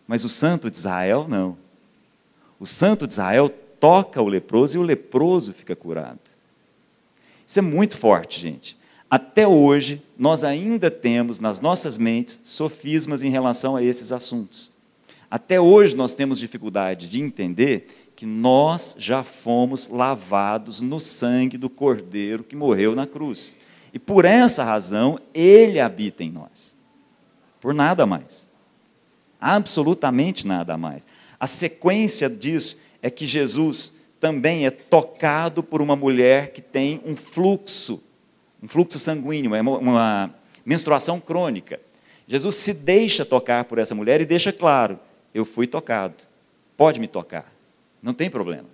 Mas 0.04 0.24
o 0.24 0.28
santo 0.28 0.68
de 0.68 0.78
Israel, 0.78 1.26
não. 1.28 1.56
O 2.58 2.66
santo 2.66 3.06
de 3.06 3.12
Israel 3.12 3.48
toca 3.78 4.20
o 4.20 4.26
leproso 4.26 4.78
e 4.78 4.80
o 4.80 4.82
leproso 4.82 5.54
fica 5.54 5.76
curado. 5.76 6.18
Isso 7.46 7.60
é 7.60 7.62
muito 7.62 7.96
forte, 7.96 8.40
gente. 8.40 8.76
Até 9.10 9.46
hoje, 9.46 10.02
nós 10.18 10.42
ainda 10.42 10.90
temos 10.90 11.38
nas 11.38 11.60
nossas 11.60 11.96
mentes 11.96 12.40
sofismas 12.42 13.22
em 13.22 13.30
relação 13.30 13.76
a 13.76 13.82
esses 13.82 14.10
assuntos. 14.10 14.70
Até 15.30 15.60
hoje, 15.60 15.94
nós 15.94 16.14
temos 16.14 16.38
dificuldade 16.38 17.08
de 17.08 17.20
entender 17.20 17.86
que 18.16 18.26
nós 18.26 18.96
já 18.98 19.22
fomos 19.22 19.88
lavados 19.88 20.80
no 20.80 20.98
sangue 20.98 21.58
do 21.58 21.68
Cordeiro 21.68 22.42
que 22.42 22.56
morreu 22.56 22.96
na 22.96 23.06
cruz. 23.06 23.54
E 23.92 23.98
por 23.98 24.24
essa 24.24 24.64
razão, 24.64 25.20
ele 25.32 25.78
habita 25.78 26.24
em 26.24 26.30
nós. 26.30 26.76
Por 27.60 27.74
nada 27.74 28.06
mais. 28.06 28.50
Absolutamente 29.40 30.46
nada 30.46 30.76
mais. 30.76 31.06
A 31.38 31.46
sequência 31.46 32.28
disso 32.28 32.78
é 33.02 33.10
que 33.10 33.26
Jesus 33.26 33.92
também 34.18 34.66
é 34.66 34.70
tocado 34.70 35.62
por 35.62 35.82
uma 35.82 35.94
mulher 35.94 36.52
que 36.52 36.62
tem 36.62 37.00
um 37.04 37.14
fluxo, 37.14 38.02
um 38.62 38.68
fluxo 38.68 38.98
sanguíneo, 38.98 39.52
uma 39.52 40.34
menstruação 40.64 41.20
crônica. 41.20 41.80
Jesus 42.26 42.56
se 42.56 42.74
deixa 42.74 43.24
tocar 43.24 43.64
por 43.64 43.78
essa 43.78 43.94
mulher 43.94 44.20
e 44.20 44.26
deixa 44.26 44.52
claro: 44.52 44.98
eu 45.34 45.44
fui 45.44 45.66
tocado, 45.66 46.16
pode 46.76 47.00
me 47.00 47.06
tocar, 47.06 47.52
não 48.02 48.12
tem 48.12 48.28
problema. 48.28 48.68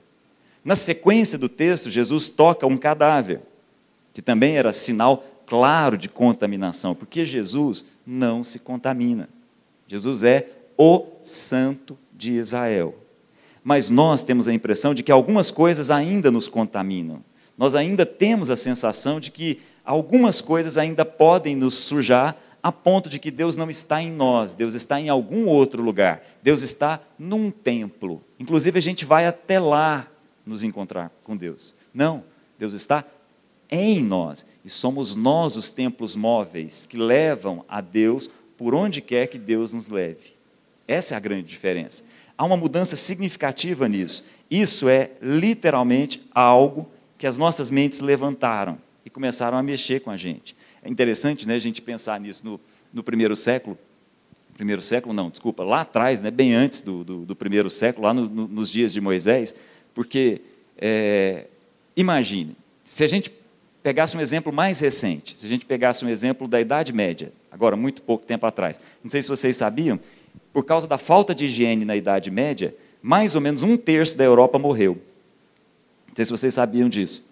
Na 0.64 0.76
sequência 0.76 1.36
do 1.36 1.48
texto, 1.48 1.90
Jesus 1.90 2.28
toca 2.28 2.66
um 2.66 2.76
cadáver, 2.76 3.40
que 4.14 4.22
também 4.22 4.56
era 4.56 4.72
sinal 4.72 5.24
claro 5.44 5.98
de 5.98 6.08
contaminação, 6.08 6.94
porque 6.94 7.24
Jesus 7.24 7.84
não 8.06 8.44
se 8.44 8.58
contamina. 8.60 9.28
Jesus 9.88 10.22
é 10.22 10.48
o 10.78 11.06
Santo 11.22 11.98
de 12.12 12.32
Israel. 12.32 12.94
Mas 13.62 13.90
nós 13.90 14.24
temos 14.24 14.48
a 14.48 14.54
impressão 14.54 14.94
de 14.94 15.02
que 15.02 15.12
algumas 15.12 15.50
coisas 15.50 15.90
ainda 15.90 16.30
nos 16.30 16.48
contaminam. 16.48 17.22
Nós 17.56 17.74
ainda 17.74 18.06
temos 18.06 18.50
a 18.50 18.56
sensação 18.56 19.20
de 19.20 19.30
que 19.30 19.60
algumas 19.84 20.40
coisas 20.40 20.78
ainda 20.78 21.04
podem 21.04 21.56
nos 21.56 21.74
sujar 21.74 22.36
a 22.62 22.70
ponto 22.70 23.08
de 23.08 23.18
que 23.18 23.30
Deus 23.30 23.56
não 23.56 23.68
está 23.68 24.00
em 24.00 24.12
nós, 24.12 24.54
Deus 24.54 24.74
está 24.74 25.00
em 25.00 25.08
algum 25.08 25.46
outro 25.46 25.82
lugar. 25.82 26.22
Deus 26.42 26.62
está 26.62 27.00
num 27.18 27.50
templo. 27.50 28.22
Inclusive 28.38 28.78
a 28.78 28.82
gente 28.82 29.04
vai 29.04 29.26
até 29.26 29.58
lá 29.58 30.06
nos 30.46 30.62
encontrar 30.62 31.10
com 31.24 31.36
Deus. 31.36 31.74
Não, 31.92 32.22
Deus 32.58 32.72
está 32.72 33.04
em 33.68 34.02
nós 34.02 34.46
e 34.64 34.70
somos 34.70 35.16
nós 35.16 35.56
os 35.56 35.70
templos 35.70 36.14
móveis 36.14 36.86
que 36.86 36.96
levam 36.96 37.64
a 37.68 37.80
Deus 37.80 38.30
por 38.56 38.74
onde 38.74 39.00
quer 39.00 39.26
que 39.26 39.38
Deus 39.38 39.72
nos 39.72 39.88
leve. 39.88 40.36
Essa 40.86 41.14
é 41.14 41.16
a 41.16 41.20
grande 41.20 41.44
diferença. 41.44 42.04
Há 42.38 42.44
uma 42.44 42.56
mudança 42.56 42.94
significativa 42.94 43.88
nisso. 43.88 44.24
Isso 44.48 44.88
é 44.88 45.10
literalmente 45.20 46.22
algo 46.32 46.88
que 47.18 47.26
as 47.26 47.36
nossas 47.36 47.70
mentes 47.70 48.00
levantaram 48.00 48.78
e 49.04 49.10
começaram 49.10 49.56
a 49.58 49.62
mexer 49.62 50.00
com 50.00 50.10
a 50.10 50.16
gente. 50.16 50.56
É 50.82 50.88
interessante 50.88 51.46
né, 51.46 51.54
a 51.54 51.58
gente 51.58 51.82
pensar 51.82 52.20
nisso 52.20 52.44
no, 52.44 52.60
no 52.92 53.02
primeiro 53.02 53.34
século. 53.36 53.78
Primeiro 54.54 54.82
século, 54.82 55.14
não, 55.14 55.30
desculpa, 55.30 55.64
lá 55.64 55.80
atrás, 55.80 56.20
né, 56.20 56.30
bem 56.30 56.54
antes 56.54 56.82
do, 56.82 57.02
do, 57.02 57.24
do 57.24 57.34
primeiro 57.34 57.70
século, 57.70 58.06
lá 58.06 58.14
no, 58.14 58.28
no, 58.28 58.48
nos 58.48 58.70
dias 58.70 58.92
de 58.92 59.00
Moisés, 59.00 59.56
porque, 59.94 60.42
é, 60.76 61.46
imagine, 61.96 62.54
se 62.84 63.02
a 63.02 63.06
gente 63.06 63.32
pegasse 63.82 64.16
um 64.16 64.20
exemplo 64.20 64.52
mais 64.52 64.78
recente, 64.80 65.38
se 65.38 65.46
a 65.46 65.48
gente 65.48 65.64
pegasse 65.64 66.04
um 66.04 66.08
exemplo 66.08 66.46
da 66.46 66.60
Idade 66.60 66.92
Média, 66.92 67.32
agora, 67.50 67.76
muito 67.76 68.02
pouco 68.02 68.26
tempo 68.26 68.46
atrás, 68.46 68.78
não 69.02 69.10
sei 69.10 69.22
se 69.22 69.28
vocês 69.28 69.56
sabiam 69.56 69.98
por 70.52 70.64
causa 70.64 70.86
da 70.86 70.98
falta 70.98 71.34
de 71.34 71.46
higiene 71.46 71.84
na 71.84 71.96
Idade 71.96 72.30
Média, 72.30 72.74
mais 73.00 73.34
ou 73.34 73.40
menos 73.40 73.62
um 73.62 73.76
terço 73.76 74.16
da 74.16 74.24
Europa 74.24 74.58
morreu. 74.58 75.00
Não 76.08 76.14
sei 76.14 76.24
se 76.26 76.30
vocês 76.30 76.54
sabiam 76.54 76.88
disso. 76.88 77.24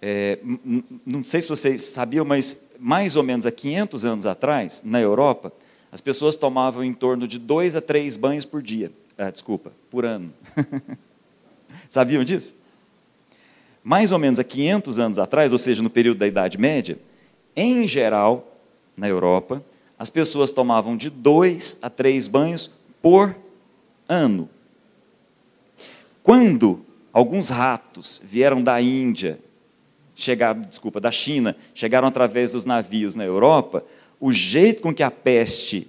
É, 0.00 0.38
não 1.04 1.24
sei 1.24 1.40
se 1.40 1.48
vocês 1.48 1.82
sabiam, 1.82 2.24
mas 2.24 2.60
mais 2.78 3.16
ou 3.16 3.22
menos 3.22 3.46
há 3.46 3.50
500 3.50 4.04
anos 4.04 4.26
atrás, 4.26 4.82
na 4.84 5.00
Europa, 5.00 5.52
as 5.90 6.00
pessoas 6.00 6.36
tomavam 6.36 6.84
em 6.84 6.92
torno 6.92 7.26
de 7.26 7.38
dois 7.38 7.74
a 7.74 7.80
três 7.80 8.16
banhos 8.16 8.44
por 8.44 8.62
dia. 8.62 8.92
Ah, 9.16 9.30
desculpa, 9.30 9.72
por 9.90 10.04
ano. 10.04 10.32
sabiam 11.88 12.22
disso? 12.22 12.54
Mais 13.82 14.12
ou 14.12 14.18
menos 14.18 14.38
há 14.38 14.44
500 14.44 14.98
anos 14.98 15.18
atrás, 15.18 15.52
ou 15.52 15.58
seja, 15.58 15.82
no 15.82 15.88
período 15.88 16.18
da 16.18 16.26
Idade 16.26 16.58
Média, 16.58 16.98
em 17.54 17.86
geral, 17.86 18.60
na 18.96 19.08
Europa, 19.08 19.64
as 19.98 20.10
pessoas 20.10 20.50
tomavam 20.50 20.96
de 20.96 21.08
dois 21.08 21.78
a 21.80 21.88
três 21.88 22.28
banhos 22.28 22.70
por 23.00 23.34
ano. 24.08 24.50
Quando 26.22 26.84
alguns 27.12 27.48
ratos 27.48 28.20
vieram 28.22 28.62
da 28.62 28.80
Índia, 28.82 29.38
chegaram, 30.16 30.62
desculpa, 30.62 30.98
da 30.98 31.12
China, 31.12 31.54
chegaram 31.74 32.08
através 32.08 32.52
dos 32.52 32.64
navios 32.64 33.14
na 33.14 33.24
Europa, 33.24 33.84
o 34.18 34.32
jeito 34.32 34.80
com 34.80 34.92
que 34.92 35.02
a 35.02 35.10
peste 35.10 35.86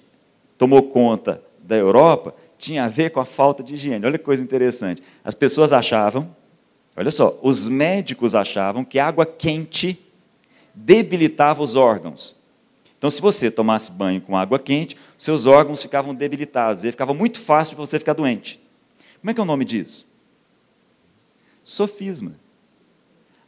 tomou 0.57 0.83
conta 0.83 1.41
da 1.59 1.75
Europa 1.75 2.35
tinha 2.57 2.83
a 2.83 2.87
ver 2.89 3.11
com 3.11 3.21
a 3.21 3.25
falta 3.25 3.63
de 3.63 3.75
higiene. 3.75 4.05
Olha 4.05 4.17
que 4.17 4.25
coisa 4.25 4.43
interessante. 4.43 5.01
As 5.23 5.33
pessoas 5.33 5.71
achavam, 5.71 6.35
olha 6.95 7.09
só, 7.09 7.39
os 7.41 7.69
médicos 7.69 8.35
achavam 8.35 8.83
que 8.83 8.99
água 8.99 9.25
quente 9.25 9.97
debilitava 10.75 11.63
os 11.63 11.75
órgãos. 11.75 12.35
Então, 12.97 13.09
se 13.09 13.21
você 13.21 13.49
tomasse 13.49 13.91
banho 13.91 14.19
com 14.19 14.35
água 14.35 14.59
quente, 14.59 14.97
seus 15.17 15.45
órgãos 15.45 15.81
ficavam 15.81 16.13
debilitados, 16.13 16.83
e 16.83 16.91
ficava 16.91 17.13
muito 17.13 17.39
fácil 17.39 17.75
de 17.75 17.77
você 17.77 17.97
ficar 17.97 18.13
doente. 18.13 18.59
Como 19.21 19.31
é 19.31 19.33
que 19.33 19.39
é 19.39 19.43
o 19.43 19.45
nome 19.45 19.63
disso? 19.63 20.05
Sofisma. 21.63 22.33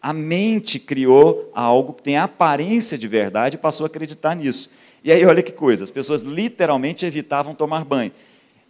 A 0.02 0.14
mente 0.14 0.80
criou 0.80 1.52
algo 1.54 1.94
que 1.94 2.04
tem 2.04 2.18
aparência 2.18 2.98
de 2.98 3.08
verdade 3.08 3.56
e 3.56 3.60
passou 3.60 3.84
a 3.84 3.88
acreditar 3.88 4.36
nisso. 4.36 4.70
E 5.04 5.12
aí, 5.12 5.26
olha 5.26 5.44
que 5.44 5.52
coisa, 5.52 5.84
as 5.84 5.92
pessoas 5.92 6.24
literalmente 6.24 7.06
evitavam 7.06 7.54
tomar 7.54 7.84
banho. 7.84 8.12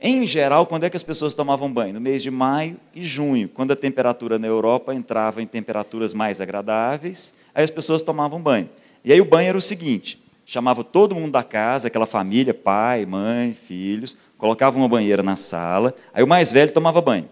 Em 0.02 0.26
geral, 0.26 0.66
quando 0.66 0.86
é 0.86 0.90
que 0.90 0.96
as 0.96 1.04
pessoas 1.04 1.34
tomavam 1.34 1.72
banho? 1.72 1.94
No 1.94 2.00
mês 2.00 2.24
de 2.24 2.32
maio 2.32 2.78
e 2.96 3.04
junho, 3.04 3.50
quando 3.50 3.72
a 3.72 3.76
temperatura 3.76 4.40
na 4.40 4.48
Europa 4.48 4.96
entrava 4.96 5.42
em 5.42 5.46
temperaturas 5.46 6.14
mais 6.14 6.40
agradáveis, 6.40 7.34
aí 7.54 7.64
as 7.64 7.70
pessoas 7.70 8.02
tomavam 8.02 8.42
banho. 8.42 8.70
E 9.04 9.12
aí 9.12 9.20
o 9.20 9.26
banho 9.26 9.50
era 9.50 9.58
o 9.58 9.62
seguinte: 9.62 10.22
chamava 10.46 10.86
todo 10.86 11.14
mundo 11.14 11.34
da 11.34 11.44
casa, 11.44 11.90
aquela 11.90 12.06
família, 12.06 12.54
pai, 12.54 13.06
mãe, 13.06 13.54
filhos, 13.54 14.16
colocava 14.38 14.78
uma 14.78 14.88
banheira 14.88 15.22
na 15.22 15.36
sala, 15.36 15.94
aí 16.14 16.24
o 16.24 16.28
mais 16.28 16.52
velho 16.52 16.72
tomava 16.72 17.02
banho. 17.02 17.28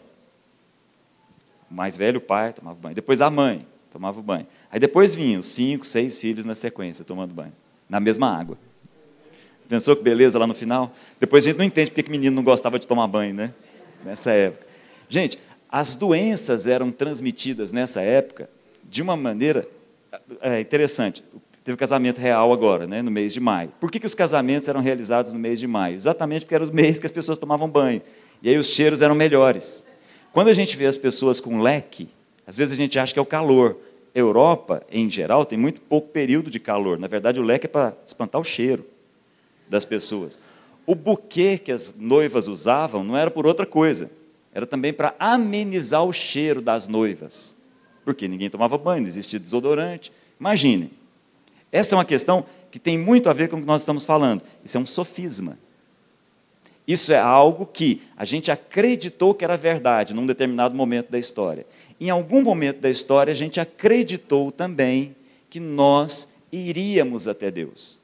O 1.71 1.73
mais 1.73 1.95
velho, 1.95 2.17
o 2.17 2.21
pai, 2.21 2.51
tomava 2.51 2.77
banho. 2.77 2.95
Depois 2.95 3.21
a 3.21 3.29
mãe 3.29 3.65
tomava 3.91 4.21
banho. 4.21 4.47
Aí 4.71 4.80
depois 4.80 5.15
vinham 5.15 5.41
cinco, 5.41 5.86
seis 5.86 6.17
filhos 6.17 6.45
na 6.45 6.56
sequência 6.56 7.04
tomando 7.04 7.34
banho, 7.34 7.54
na 7.89 8.00
mesma 8.00 8.30
água. 8.30 8.58
Pensou 9.67 9.95
que 9.95 10.04
beleza 10.04 10.39
lá 10.39 10.47
no 10.47 10.54
final? 10.54 10.91
Depois 11.19 11.43
a 11.43 11.50
gente 11.50 11.58
não 11.58 11.65
entende 11.65 11.91
porque 11.91 12.04
que 12.04 12.12
menino 12.12 12.36
não 12.36 12.43
gostava 12.43 12.80
de 12.80 12.88
tomar 12.88 13.08
banho, 13.08 13.34
né? 13.34 13.54
Nessa 14.06 14.32
época. 14.32 14.65
Gente, 15.10 15.39
as 15.69 15.95
doenças 15.95 16.67
eram 16.67 16.91
transmitidas 16.91 17.71
nessa 17.71 18.02
época 18.02 18.50
de 18.84 19.02
uma 19.02 19.17
maneira 19.17 19.67
é, 20.41 20.60
interessante. 20.60 21.23
Teve 21.63 21.78
casamento 21.78 22.19
real 22.19 22.54
agora, 22.54 22.88
né, 22.88 23.02
no 23.02 23.12
mês 23.12 23.34
de 23.34 23.41
maio. 23.41 23.73
Por 23.78 23.91
que, 23.91 24.00
que 24.00 24.06
os 24.06 24.15
casamentos 24.15 24.69
eram 24.69 24.80
realizados 24.80 25.34
no 25.34 25.39
mês 25.39 25.60
de 25.60 25.67
maio? 25.67 25.95
Exatamente 25.95 26.45
porque 26.45 26.56
era 26.56 26.63
o 26.63 26.73
mês 26.73 26.97
que 26.97 27.06
as 27.06 27.12
pessoas 27.12 27.38
tomavam 27.38 27.67
banho. 27.67 28.02
E 28.41 28.50
aí 28.50 28.58
os 28.58 28.67
cheiros 28.67 29.02
eram 29.02 29.13
melhores. 29.13 29.84
Quando 30.32 30.47
a 30.47 30.54
gente 30.54 30.78
vê 30.78 30.86
as 30.86 30.97
pessoas 30.97 31.41
com 31.41 31.62
leque, 31.62 32.08
às 32.47 32.55
vezes 32.55 32.73
a 32.73 32.77
gente 32.77 32.97
acha 32.97 33.13
que 33.13 33.19
é 33.19 33.21
o 33.21 33.25
calor. 33.25 33.77
Europa, 34.15 34.81
em 34.89 35.07
geral, 35.10 35.45
tem 35.45 35.60
muito 35.60 35.81
pouco 35.81 36.07
período 36.07 36.49
de 36.49 36.60
calor. 36.60 36.97
Na 36.97 37.05
verdade, 37.05 37.39
o 37.39 37.43
leque 37.43 37.67
é 37.67 37.69
para 37.69 37.93
espantar 38.03 38.41
o 38.41 38.43
cheiro 38.43 38.83
das 39.69 39.86
pessoas. 39.86 40.39
O 40.86 40.95
buquê 40.95 41.57
que 41.57 41.71
as 41.71 41.93
noivas 41.93 42.47
usavam 42.47 43.03
não 43.03 43.17
era 43.17 43.29
por 43.29 43.45
outra 43.45 43.65
coisa, 43.65 44.10
era 44.53 44.65
também 44.65 44.93
para 44.93 45.13
amenizar 45.19 46.03
o 46.03 46.13
cheiro 46.13 46.62
das 46.62 46.88
noivas, 46.88 47.57
porque 48.05 48.27
ninguém 48.27 48.49
tomava 48.49 48.77
banho, 48.77 49.01
não 49.01 49.07
existia 49.07 49.38
desodorante. 49.38 50.12
Imaginem, 50.39 50.89
essa 51.71 51.93
é 51.93 51.97
uma 51.97 52.05
questão 52.05 52.45
que 52.71 52.79
tem 52.79 52.97
muito 52.97 53.29
a 53.29 53.33
ver 53.33 53.49
com 53.49 53.57
o 53.57 53.60
que 53.60 53.67
nós 53.67 53.81
estamos 53.81 54.05
falando. 54.05 54.41
Isso 54.63 54.77
é 54.77 54.79
um 54.79 54.86
sofisma. 54.86 55.60
Isso 56.88 57.12
é 57.12 57.19
algo 57.19 57.65
que 57.65 58.02
a 58.15 58.23
gente 58.23 58.50
acreditou 58.50 59.34
que 59.34 59.43
era 59.43 59.58
verdade 59.58 60.13
num 60.13 60.26
determinado 60.26 60.73
momento 60.73 61.12
da 61.12 61.19
história. 61.19 61.65
Em 62.00 62.10
algum 62.10 62.41
momento 62.41 62.80
da 62.80 62.89
história, 62.89 63.32
a 63.32 63.36
gente 63.36 63.60
acreditou 63.60 64.52
também 64.52 65.13
que 65.50 65.60
nós 65.60 66.30
iríamos 66.52 67.28
até 67.28 67.52
Deus 67.52 68.00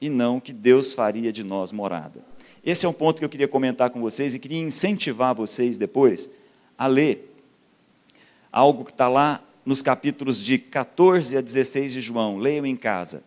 e 0.00 0.10
não 0.10 0.38
que 0.38 0.52
Deus 0.52 0.92
faria 0.92 1.32
de 1.32 1.42
nós 1.42 1.72
morada. 1.72 2.22
Esse 2.64 2.84
é 2.84 2.88
um 2.88 2.92
ponto 2.92 3.18
que 3.18 3.24
eu 3.24 3.28
queria 3.28 3.48
comentar 3.48 3.88
com 3.90 4.00
vocês 4.00 4.34
e 4.34 4.38
queria 4.38 4.60
incentivar 4.60 5.34
vocês 5.34 5.78
depois 5.78 6.28
a 6.76 6.86
ler 6.86 7.32
algo 8.52 8.84
que 8.84 8.90
está 8.90 9.08
lá 9.08 9.42
nos 9.64 9.80
capítulos 9.80 10.42
de 10.42 10.58
14 10.58 11.36
a 11.38 11.40
16 11.40 11.92
de 11.92 12.00
João. 12.00 12.36
Leiam 12.36 12.66
em 12.66 12.76
casa. 12.76 13.22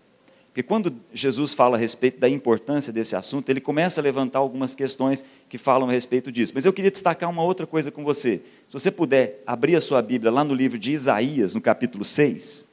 Porque 0.49 0.63
quando 0.63 0.93
Jesus 1.13 1.53
fala 1.53 1.77
a 1.77 1.79
respeito 1.79 2.19
da 2.19 2.27
importância 2.27 2.91
desse 2.91 3.15
assunto, 3.15 3.49
ele 3.49 3.61
começa 3.61 4.01
a 4.01 4.03
levantar 4.03 4.39
algumas 4.39 4.75
questões 4.75 5.23
que 5.47 5.57
falam 5.57 5.87
a 5.87 5.91
respeito 5.91 6.31
disso. 6.31 6.53
Mas 6.55 6.65
eu 6.65 6.73
queria 6.73 6.91
destacar 6.91 7.29
uma 7.29 7.43
outra 7.43 7.67
coisa 7.67 7.91
com 7.91 8.03
você. 8.03 8.41
Se 8.65 8.73
você 8.73 8.89
puder 8.89 9.43
abrir 9.45 9.75
a 9.75 9.81
sua 9.81 10.01
Bíblia 10.01 10.31
lá 10.31 10.43
no 10.43 10.53
livro 10.53 10.77
de 10.77 10.91
Isaías, 10.91 11.53
no 11.53 11.61
capítulo 11.61 12.03
6. 12.03 12.69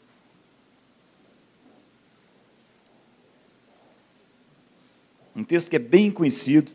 um 5.36 5.44
texto 5.44 5.68
que 5.68 5.76
é 5.76 5.78
bem 5.78 6.10
conhecido, 6.10 6.72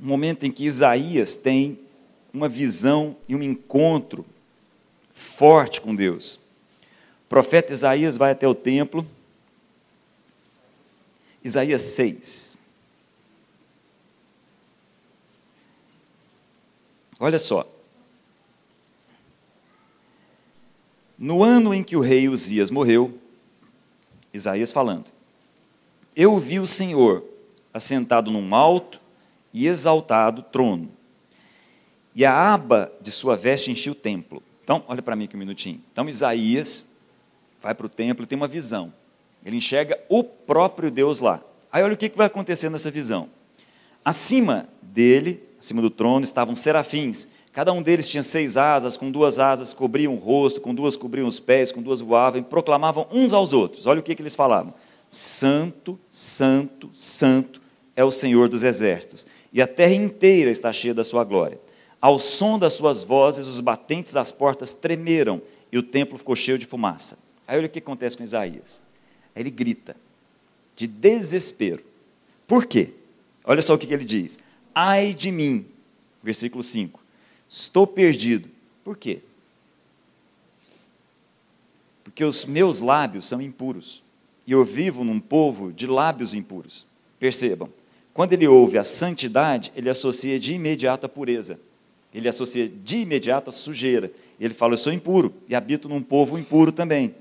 um 0.00 0.06
momento 0.06 0.44
em 0.44 0.50
que 0.50 0.64
Isaías 0.64 1.36
tem 1.36 1.78
uma 2.34 2.48
visão 2.48 3.16
e 3.28 3.36
um 3.36 3.42
encontro 3.42 4.26
forte 5.14 5.80
com 5.80 5.94
Deus. 5.94 6.34
O 6.34 7.28
profeta 7.28 7.72
Isaías 7.72 8.16
vai 8.16 8.32
até 8.32 8.46
o 8.48 8.54
templo, 8.54 9.06
Isaías 11.48 11.80
6. 11.80 12.58
Olha 17.18 17.38
só. 17.38 17.66
No 21.18 21.42
ano 21.42 21.72
em 21.72 21.82
que 21.82 21.96
o 21.96 22.00
rei 22.00 22.28
Uzias 22.28 22.70
morreu, 22.70 23.18
Isaías 24.32 24.72
falando, 24.72 25.06
eu 26.14 26.38
vi 26.38 26.60
o 26.60 26.66
Senhor 26.66 27.24
assentado 27.72 28.30
num 28.30 28.54
alto 28.54 29.00
e 29.52 29.66
exaltado 29.66 30.42
trono. 30.42 30.90
E 32.14 32.26
a 32.26 32.52
aba 32.54 32.92
de 33.00 33.10
sua 33.10 33.36
veste 33.36 33.70
enchia 33.70 33.92
o 33.92 33.94
templo. 33.94 34.42
Então, 34.62 34.84
olha 34.86 35.00
para 35.00 35.16
mim 35.16 35.24
aqui 35.24 35.34
um 35.34 35.38
minutinho. 35.38 35.82
Então, 35.90 36.08
Isaías 36.08 36.90
vai 37.60 37.74
para 37.74 37.86
o 37.86 37.88
templo 37.88 38.24
e 38.24 38.26
tem 38.26 38.36
uma 38.36 38.46
visão. 38.46 38.92
Ele 39.48 39.56
enxerga 39.56 39.98
o 40.10 40.22
próprio 40.22 40.90
Deus 40.90 41.20
lá. 41.20 41.42
Aí, 41.72 41.82
olha 41.82 41.94
o 41.94 41.96
que 41.96 42.12
vai 42.14 42.26
acontecer 42.26 42.68
nessa 42.68 42.90
visão. 42.90 43.30
Acima 44.04 44.68
dele, 44.82 45.42
acima 45.58 45.80
do 45.80 45.88
trono, 45.88 46.22
estavam 46.22 46.54
serafins. 46.54 47.28
Cada 47.50 47.72
um 47.72 47.80
deles 47.80 48.06
tinha 48.06 48.22
seis 48.22 48.58
asas, 48.58 48.94
com 48.94 49.10
duas 49.10 49.38
asas 49.38 49.72
cobriam 49.72 50.14
o 50.14 50.18
rosto, 50.18 50.60
com 50.60 50.74
duas 50.74 50.98
cobriam 50.98 51.26
os 51.26 51.40
pés, 51.40 51.72
com 51.72 51.80
duas 51.80 52.02
voavam 52.02 52.38
e 52.38 52.44
proclamavam 52.44 53.08
uns 53.10 53.32
aos 53.32 53.54
outros. 53.54 53.86
Olha 53.86 54.00
o 54.00 54.02
que, 54.02 54.14
que 54.14 54.20
eles 54.20 54.34
falavam. 54.34 54.74
Santo, 55.08 55.98
Santo, 56.10 56.90
Santo 56.92 57.62
é 57.96 58.04
o 58.04 58.10
Senhor 58.10 58.50
dos 58.50 58.62
exércitos, 58.62 59.26
e 59.50 59.62
a 59.62 59.66
terra 59.66 59.94
inteira 59.94 60.50
está 60.50 60.70
cheia 60.70 60.92
da 60.92 61.02
sua 61.02 61.24
glória. 61.24 61.58
Ao 62.00 62.18
som 62.18 62.58
das 62.58 62.74
suas 62.74 63.02
vozes, 63.02 63.46
os 63.46 63.60
batentes 63.60 64.12
das 64.12 64.30
portas 64.30 64.74
tremeram 64.74 65.40
e 65.72 65.78
o 65.78 65.82
templo 65.82 66.18
ficou 66.18 66.36
cheio 66.36 66.58
de 66.58 66.66
fumaça. 66.66 67.18
Aí 67.46 67.56
olha 67.56 67.66
o 67.66 67.70
que 67.70 67.78
acontece 67.78 68.14
com 68.14 68.22
Isaías. 68.22 68.87
Aí 69.34 69.42
ele 69.42 69.50
grita, 69.50 69.96
de 70.74 70.86
desespero. 70.86 71.82
Por 72.46 72.66
quê? 72.66 72.92
Olha 73.44 73.62
só 73.62 73.74
o 73.74 73.78
que 73.78 73.92
ele 73.92 74.04
diz. 74.04 74.38
Ai 74.74 75.14
de 75.14 75.30
mim, 75.30 75.66
versículo 76.22 76.62
5. 76.62 77.00
Estou 77.48 77.86
perdido. 77.86 78.48
Por 78.84 78.96
quê? 78.96 79.20
Porque 82.04 82.24
os 82.24 82.44
meus 82.44 82.80
lábios 82.80 83.26
são 83.26 83.40
impuros 83.40 84.02
e 84.46 84.52
eu 84.52 84.64
vivo 84.64 85.04
num 85.04 85.20
povo 85.20 85.72
de 85.72 85.86
lábios 85.86 86.34
impuros. 86.34 86.86
Percebam, 87.20 87.68
quando 88.14 88.32
ele 88.32 88.48
ouve 88.48 88.78
a 88.78 88.82
santidade, 88.82 89.70
ele 89.76 89.90
associa 89.90 90.40
de 90.40 90.54
imediato 90.54 91.06
a 91.06 91.08
pureza. 91.08 91.60
Ele 92.12 92.28
associa 92.28 92.68
de 92.68 92.98
imediato 92.98 93.50
a 93.50 93.52
sujeira. 93.52 94.10
Ele 94.40 94.54
fala: 94.54 94.72
Eu 94.72 94.78
sou 94.78 94.92
impuro 94.92 95.34
e 95.48 95.54
habito 95.54 95.88
num 95.88 96.02
povo 96.02 96.38
impuro 96.38 96.72
também. 96.72 97.14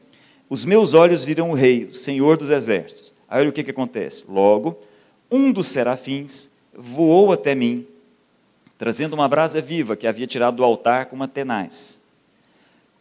Os 0.50 0.64
meus 0.64 0.94
olhos 0.94 1.24
viram 1.24 1.52
o 1.52 1.54
Rei, 1.54 1.86
o 1.86 1.94
Senhor 1.94 2.38
dos 2.38 2.50
Exércitos. 2.50 3.14
Aí 3.28 3.42
olha 3.42 3.50
o 3.50 3.54
que, 3.54 3.64
que 3.64 3.72
acontece. 3.72 4.24
Logo, 4.30 4.80
um 5.30 5.52
dos 5.52 5.68
serafins 5.68 6.50
voou 6.74 7.32
até 7.32 7.54
mim, 7.54 7.86
trazendo 8.78 9.14
uma 9.14 9.28
brasa 9.28 9.62
viva 9.62 9.98
que 9.98 10.08
havia 10.08 10.28
tirado 10.28 10.58
do 10.58 10.64
altar 10.64 11.08
com 11.08 11.16
uma 11.16 11.28
tenaz. 11.28 12.02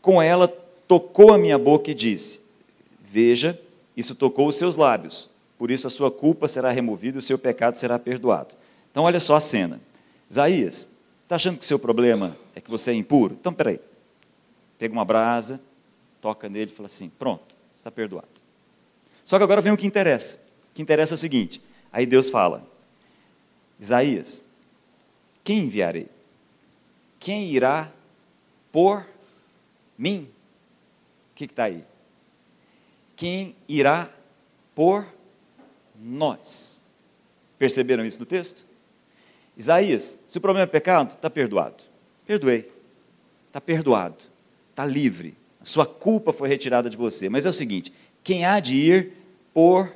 Com 0.01 0.21
ela, 0.21 0.49
tocou 0.89 1.33
a 1.33 1.39
minha 1.39 1.59
boca 1.59 1.91
e 1.91 1.95
disse: 1.95 2.41
Veja, 3.01 3.59
isso 3.97 4.15
tocou 4.15 4.49
os 4.49 4.57
seus 4.57 4.77
lábios, 4.77 5.31
por 5.57 5.71
isso 5.71 5.87
a 5.87 5.91
sua 5.91 6.11
culpa 6.11 6.49
será 6.49 6.71
removida 6.71 7.17
e 7.17 7.21
o 7.21 7.23
seu 7.23 7.39
pecado 7.39 7.77
será 7.77 7.99
perdoado. 7.99 8.55
Então, 8.91 9.05
olha 9.05 9.21
só 9.21 9.37
a 9.37 9.41
cena. 9.41 9.81
Isaías, 10.29 10.75
você 10.75 11.23
está 11.23 11.37
achando 11.37 11.59
que 11.59 11.65
o 11.65 11.67
seu 11.67 11.79
problema 11.79 12.37
é 12.55 12.61
que 12.61 12.71
você 12.71 12.91
é 12.91 12.95
impuro? 12.95 13.37
Então, 13.39 13.53
peraí. 13.53 13.79
Pega 14.79 14.93
uma 14.93 15.05
brasa, 15.05 15.61
toca 16.27 16.49
nele 16.49 16.71
e 16.71 16.75
fala 16.75 16.87
assim: 16.87 17.09
pronto, 17.09 17.55
está 17.75 17.91
perdoado. 17.91 18.29
Só 19.25 19.39
que 19.39 19.45
agora 19.45 19.61
vem 19.61 19.73
o 19.73 19.77
que 19.77 19.87
interessa. 19.87 20.37
O 20.71 20.75
que 20.75 20.83
interessa 20.83 21.15
é 21.15 21.17
o 21.17 21.19
seguinte: 21.19 21.63
aí 21.93 22.07
Deus 22.07 22.31
fala, 22.31 22.67
Isaías, 23.79 24.45
quem 25.45 25.61
enviarei? 25.61 26.09
Quem 27.21 27.51
irá 27.51 27.93
por 28.73 29.05
mim? 29.99 30.29
O 31.33 31.35
que 31.35 31.45
está 31.45 31.65
aí? 31.65 31.85
quem 33.17 33.57
irá 33.67 34.11
por 34.75 35.07
nós. 35.99 36.83
Perceberam 37.59 38.05
isso 38.05 38.21
no 38.21 38.27
texto? 38.27 38.67
Isaías, 39.57 40.19
se 40.29 40.37
o 40.37 40.41
problema 40.41 40.65
é 40.65 40.67
pecado, 40.67 41.15
está 41.15 41.31
perdoado. 41.31 41.83
Perdoei. 42.27 42.71
Está 43.47 43.59
perdoado. 43.61 44.23
Está 44.71 44.85
livre. 44.85 45.35
Sua 45.67 45.85
culpa 45.85 46.33
foi 46.33 46.49
retirada 46.49 46.89
de 46.89 46.97
você. 46.97 47.29
Mas 47.29 47.45
é 47.45 47.49
o 47.49 47.53
seguinte: 47.53 47.93
quem 48.23 48.45
há 48.45 48.61
de 48.61 48.77
ir 48.77 49.13
por 49.53 49.93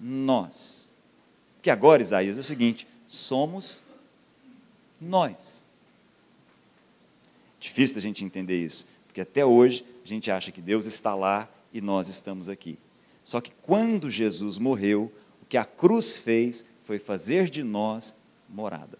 nós? 0.00 0.92
Que 1.62 1.70
agora, 1.70 2.02
Isaías, 2.02 2.36
é 2.36 2.40
o 2.40 2.44
seguinte: 2.44 2.84
somos 3.06 3.84
nós. 5.00 5.68
Difícil 7.60 7.96
a 7.98 8.00
gente 8.00 8.24
entender 8.24 8.60
isso, 8.60 8.88
porque 9.06 9.20
até 9.20 9.46
hoje 9.46 9.84
a 10.04 10.08
gente 10.08 10.32
acha 10.32 10.50
que 10.50 10.60
Deus 10.60 10.84
está 10.84 11.14
lá 11.14 11.48
e 11.72 11.80
nós 11.80 12.08
estamos 12.08 12.48
aqui. 12.48 12.76
Só 13.22 13.40
que 13.40 13.52
quando 13.62 14.10
Jesus 14.10 14.58
morreu, 14.58 15.12
o 15.40 15.46
que 15.46 15.56
a 15.56 15.64
cruz 15.64 16.16
fez 16.16 16.64
foi 16.82 16.98
fazer 16.98 17.48
de 17.48 17.62
nós 17.62 18.16
morada. 18.48 18.98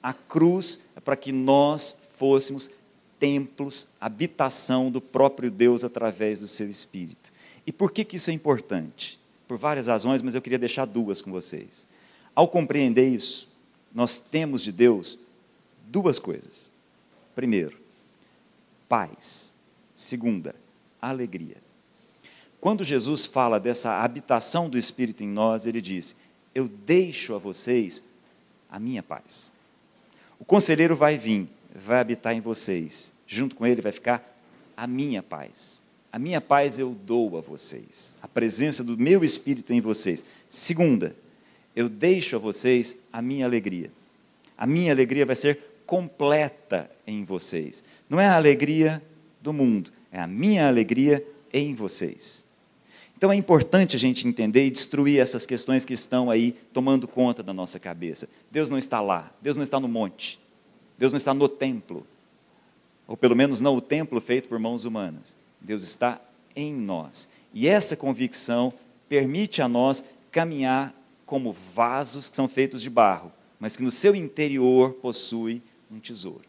A 0.00 0.12
cruz 0.12 0.78
é 0.94 1.00
para 1.00 1.16
que 1.16 1.32
nós 1.32 1.96
fôssemos 2.14 2.70
templos, 3.18 3.88
habitação 4.00 4.90
do 4.90 5.00
próprio 5.00 5.50
Deus 5.50 5.84
através 5.84 6.38
do 6.38 6.48
seu 6.48 6.68
Espírito. 6.68 7.32
E 7.66 7.72
por 7.72 7.92
que, 7.92 8.04
que 8.04 8.16
isso 8.16 8.30
é 8.30 8.32
importante? 8.32 9.18
Por 9.46 9.58
várias 9.58 9.86
razões, 9.86 10.22
mas 10.22 10.34
eu 10.34 10.42
queria 10.42 10.58
deixar 10.58 10.84
duas 10.84 11.20
com 11.20 11.30
vocês. 11.30 11.86
Ao 12.34 12.48
compreender 12.48 13.08
isso, 13.08 13.48
nós 13.92 14.18
temos 14.18 14.62
de 14.62 14.72
Deus 14.72 15.18
duas 15.86 16.18
coisas. 16.18 16.70
Primeiro, 17.34 17.76
paz. 18.88 19.56
Segunda, 19.92 20.54
alegria. 21.00 21.56
Quando 22.60 22.84
Jesus 22.84 23.26
fala 23.26 23.60
dessa 23.60 24.02
habitação 24.02 24.68
do 24.68 24.78
Espírito 24.78 25.22
em 25.22 25.28
nós, 25.28 25.66
ele 25.66 25.80
diz: 25.80 26.16
Eu 26.54 26.68
deixo 26.68 27.34
a 27.34 27.38
vocês 27.38 28.02
a 28.70 28.78
minha 28.78 29.02
paz. 29.02 29.52
O 30.38 30.44
conselheiro 30.44 30.94
vai 30.96 31.18
vir, 31.18 31.48
vai 31.74 32.00
habitar 32.00 32.34
em 32.34 32.40
vocês. 32.40 33.12
Junto 33.26 33.56
com 33.56 33.66
ele 33.66 33.80
vai 33.80 33.92
ficar 33.92 34.36
a 34.76 34.86
minha 34.86 35.22
paz. 35.22 35.82
A 36.12 36.18
minha 36.18 36.40
paz 36.40 36.78
eu 36.78 36.94
dou 36.94 37.36
a 37.36 37.40
vocês. 37.40 38.14
A 38.22 38.28
presença 38.28 38.82
do 38.82 38.96
meu 38.96 39.22
Espírito 39.22 39.72
em 39.72 39.80
vocês. 39.80 40.24
Segunda, 40.48 41.14
eu 41.76 41.88
deixo 41.88 42.36
a 42.36 42.38
vocês 42.38 42.96
a 43.12 43.20
minha 43.20 43.44
alegria. 43.44 43.90
A 44.56 44.66
minha 44.66 44.92
alegria 44.92 45.24
vai 45.24 45.36
ser 45.36 45.60
completa 45.86 46.90
em 47.06 47.24
vocês. 47.24 47.84
Não 48.10 48.20
é 48.20 48.26
a 48.26 48.36
alegria 48.36 49.02
do 49.40 49.52
mundo, 49.52 49.92
é 50.10 50.20
a 50.20 50.26
minha 50.26 50.66
alegria 50.66 51.24
em 51.52 51.74
vocês. 51.74 52.46
Então 53.16 53.32
é 53.32 53.36
importante 53.36 53.96
a 53.96 53.98
gente 53.98 54.28
entender 54.28 54.66
e 54.66 54.70
destruir 54.70 55.20
essas 55.20 55.46
questões 55.46 55.84
que 55.84 55.92
estão 55.92 56.30
aí 56.30 56.52
tomando 56.72 57.08
conta 57.08 57.42
da 57.42 57.52
nossa 57.52 57.78
cabeça. 57.78 58.28
Deus 58.50 58.70
não 58.70 58.78
está 58.78 59.00
lá, 59.00 59.32
Deus 59.40 59.56
não 59.56 59.64
está 59.64 59.80
no 59.80 59.88
monte, 59.88 60.38
Deus 60.98 61.12
não 61.12 61.16
está 61.16 61.32
no 61.32 61.48
templo, 61.48 62.04
ou 63.06 63.16
pelo 63.16 63.36
menos 63.36 63.60
não 63.60 63.76
o 63.76 63.80
templo 63.80 64.20
feito 64.20 64.48
por 64.48 64.58
mãos 64.58 64.84
humanas. 64.84 65.36
Deus 65.60 65.82
está 65.82 66.20
em 66.54 66.74
nós. 66.74 67.28
E 67.54 67.68
essa 67.68 67.96
convicção 67.96 68.72
permite 69.08 69.62
a 69.62 69.68
nós 69.68 70.04
caminhar 70.30 70.94
como 71.24 71.56
vasos 71.74 72.28
que 72.28 72.36
são 72.36 72.48
feitos 72.48 72.82
de 72.82 72.90
barro, 72.90 73.32
mas 73.60 73.76
que 73.76 73.82
no 73.82 73.90
seu 73.90 74.14
interior 74.14 74.94
possui 74.94 75.62
um 75.90 75.98
tesouro. 75.98 76.44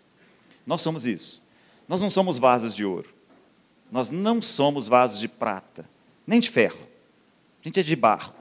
Nós 0.66 0.82
somos 0.82 1.06
isso. 1.06 1.42
Nós 1.88 2.02
não 2.02 2.10
somos 2.10 2.38
vasos 2.38 2.76
de 2.76 2.84
ouro. 2.84 3.10
Nós 3.92 4.10
não 4.10 4.42
somos 4.42 4.88
vasos 4.88 5.20
de 5.20 5.28
prata, 5.28 5.90
nem 6.26 6.40
de 6.40 6.50
ferro. 6.50 6.88
A 7.64 7.68
gente 7.68 7.80
é 7.80 7.84
de 7.84 7.96
barro, 7.96 8.34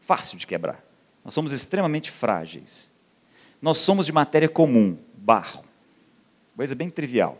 fácil 0.00 0.38
de 0.38 0.46
quebrar. 0.46 0.82
Nós 1.24 1.34
somos 1.34 1.52
extremamente 1.52 2.10
frágeis. 2.10 2.90
Nós 3.60 3.78
somos 3.78 4.06
de 4.06 4.12
matéria 4.12 4.48
comum, 4.48 4.96
barro. 5.20 5.64
Coisa 6.56 6.74
bem 6.74 6.90
trivial. 6.90 7.38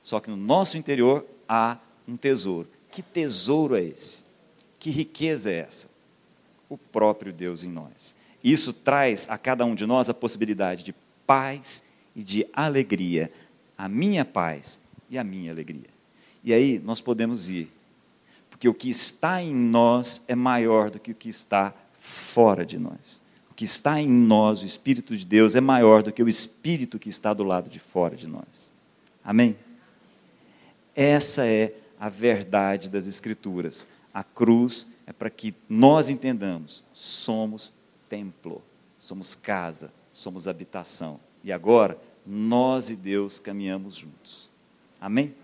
Só 0.00 0.20
que 0.20 0.30
no 0.30 0.36
nosso 0.36 0.76
interior 0.76 1.26
há 1.48 1.78
um 2.06 2.16
tesouro. 2.16 2.68
Que 2.90 3.02
tesouro 3.02 3.76
é 3.76 3.82
esse? 3.82 4.24
Que 4.78 4.90
riqueza 4.90 5.50
é 5.50 5.60
essa? 5.60 5.88
O 6.68 6.76
próprio 6.76 7.32
Deus 7.32 7.64
em 7.64 7.70
nós. 7.70 8.14
Isso 8.42 8.72
traz 8.72 9.26
a 9.30 9.38
cada 9.38 9.64
um 9.64 9.74
de 9.74 9.86
nós 9.86 10.10
a 10.10 10.14
possibilidade 10.14 10.82
de 10.82 10.94
paz 11.26 11.84
e 12.14 12.22
de 12.22 12.46
alegria. 12.52 13.32
A 13.78 13.88
minha 13.88 14.24
paz 14.24 14.80
e 15.08 15.18
a 15.18 15.24
minha 15.24 15.52
alegria. 15.52 15.90
E 16.44 16.52
aí 16.52 16.80
nós 16.80 17.00
podemos 17.00 17.48
ir, 17.48 17.70
porque 18.50 18.68
o 18.68 18.74
que 18.74 18.90
está 18.90 19.40
em 19.40 19.54
nós 19.54 20.22
é 20.26 20.34
maior 20.34 20.90
do 20.90 20.98
que 20.98 21.12
o 21.12 21.14
que 21.14 21.28
está 21.28 21.72
fora 21.98 22.66
de 22.66 22.78
nós. 22.78 23.20
O 23.52 23.54
que 23.54 23.66
está 23.66 24.00
em 24.00 24.08
nós, 24.08 24.62
o 24.62 24.64
Espírito 24.64 25.14
de 25.14 25.26
Deus, 25.26 25.54
é 25.54 25.60
maior 25.60 26.02
do 26.02 26.10
que 26.10 26.22
o 26.22 26.28
Espírito 26.28 26.98
que 26.98 27.10
está 27.10 27.34
do 27.34 27.44
lado 27.44 27.68
de 27.68 27.78
fora 27.78 28.16
de 28.16 28.26
nós. 28.26 28.72
Amém? 29.22 29.58
Essa 30.96 31.46
é 31.46 31.74
a 32.00 32.08
verdade 32.08 32.88
das 32.88 33.06
Escrituras. 33.06 33.86
A 34.14 34.24
cruz 34.24 34.86
é 35.06 35.12
para 35.12 35.28
que 35.28 35.54
nós 35.68 36.08
entendamos: 36.08 36.82
somos 36.94 37.74
templo, 38.08 38.62
somos 38.98 39.34
casa, 39.34 39.92
somos 40.14 40.48
habitação. 40.48 41.20
E 41.44 41.52
agora, 41.52 42.00
nós 42.26 42.88
e 42.88 42.96
Deus 42.96 43.38
caminhamos 43.38 43.96
juntos. 43.96 44.48
Amém? 44.98 45.34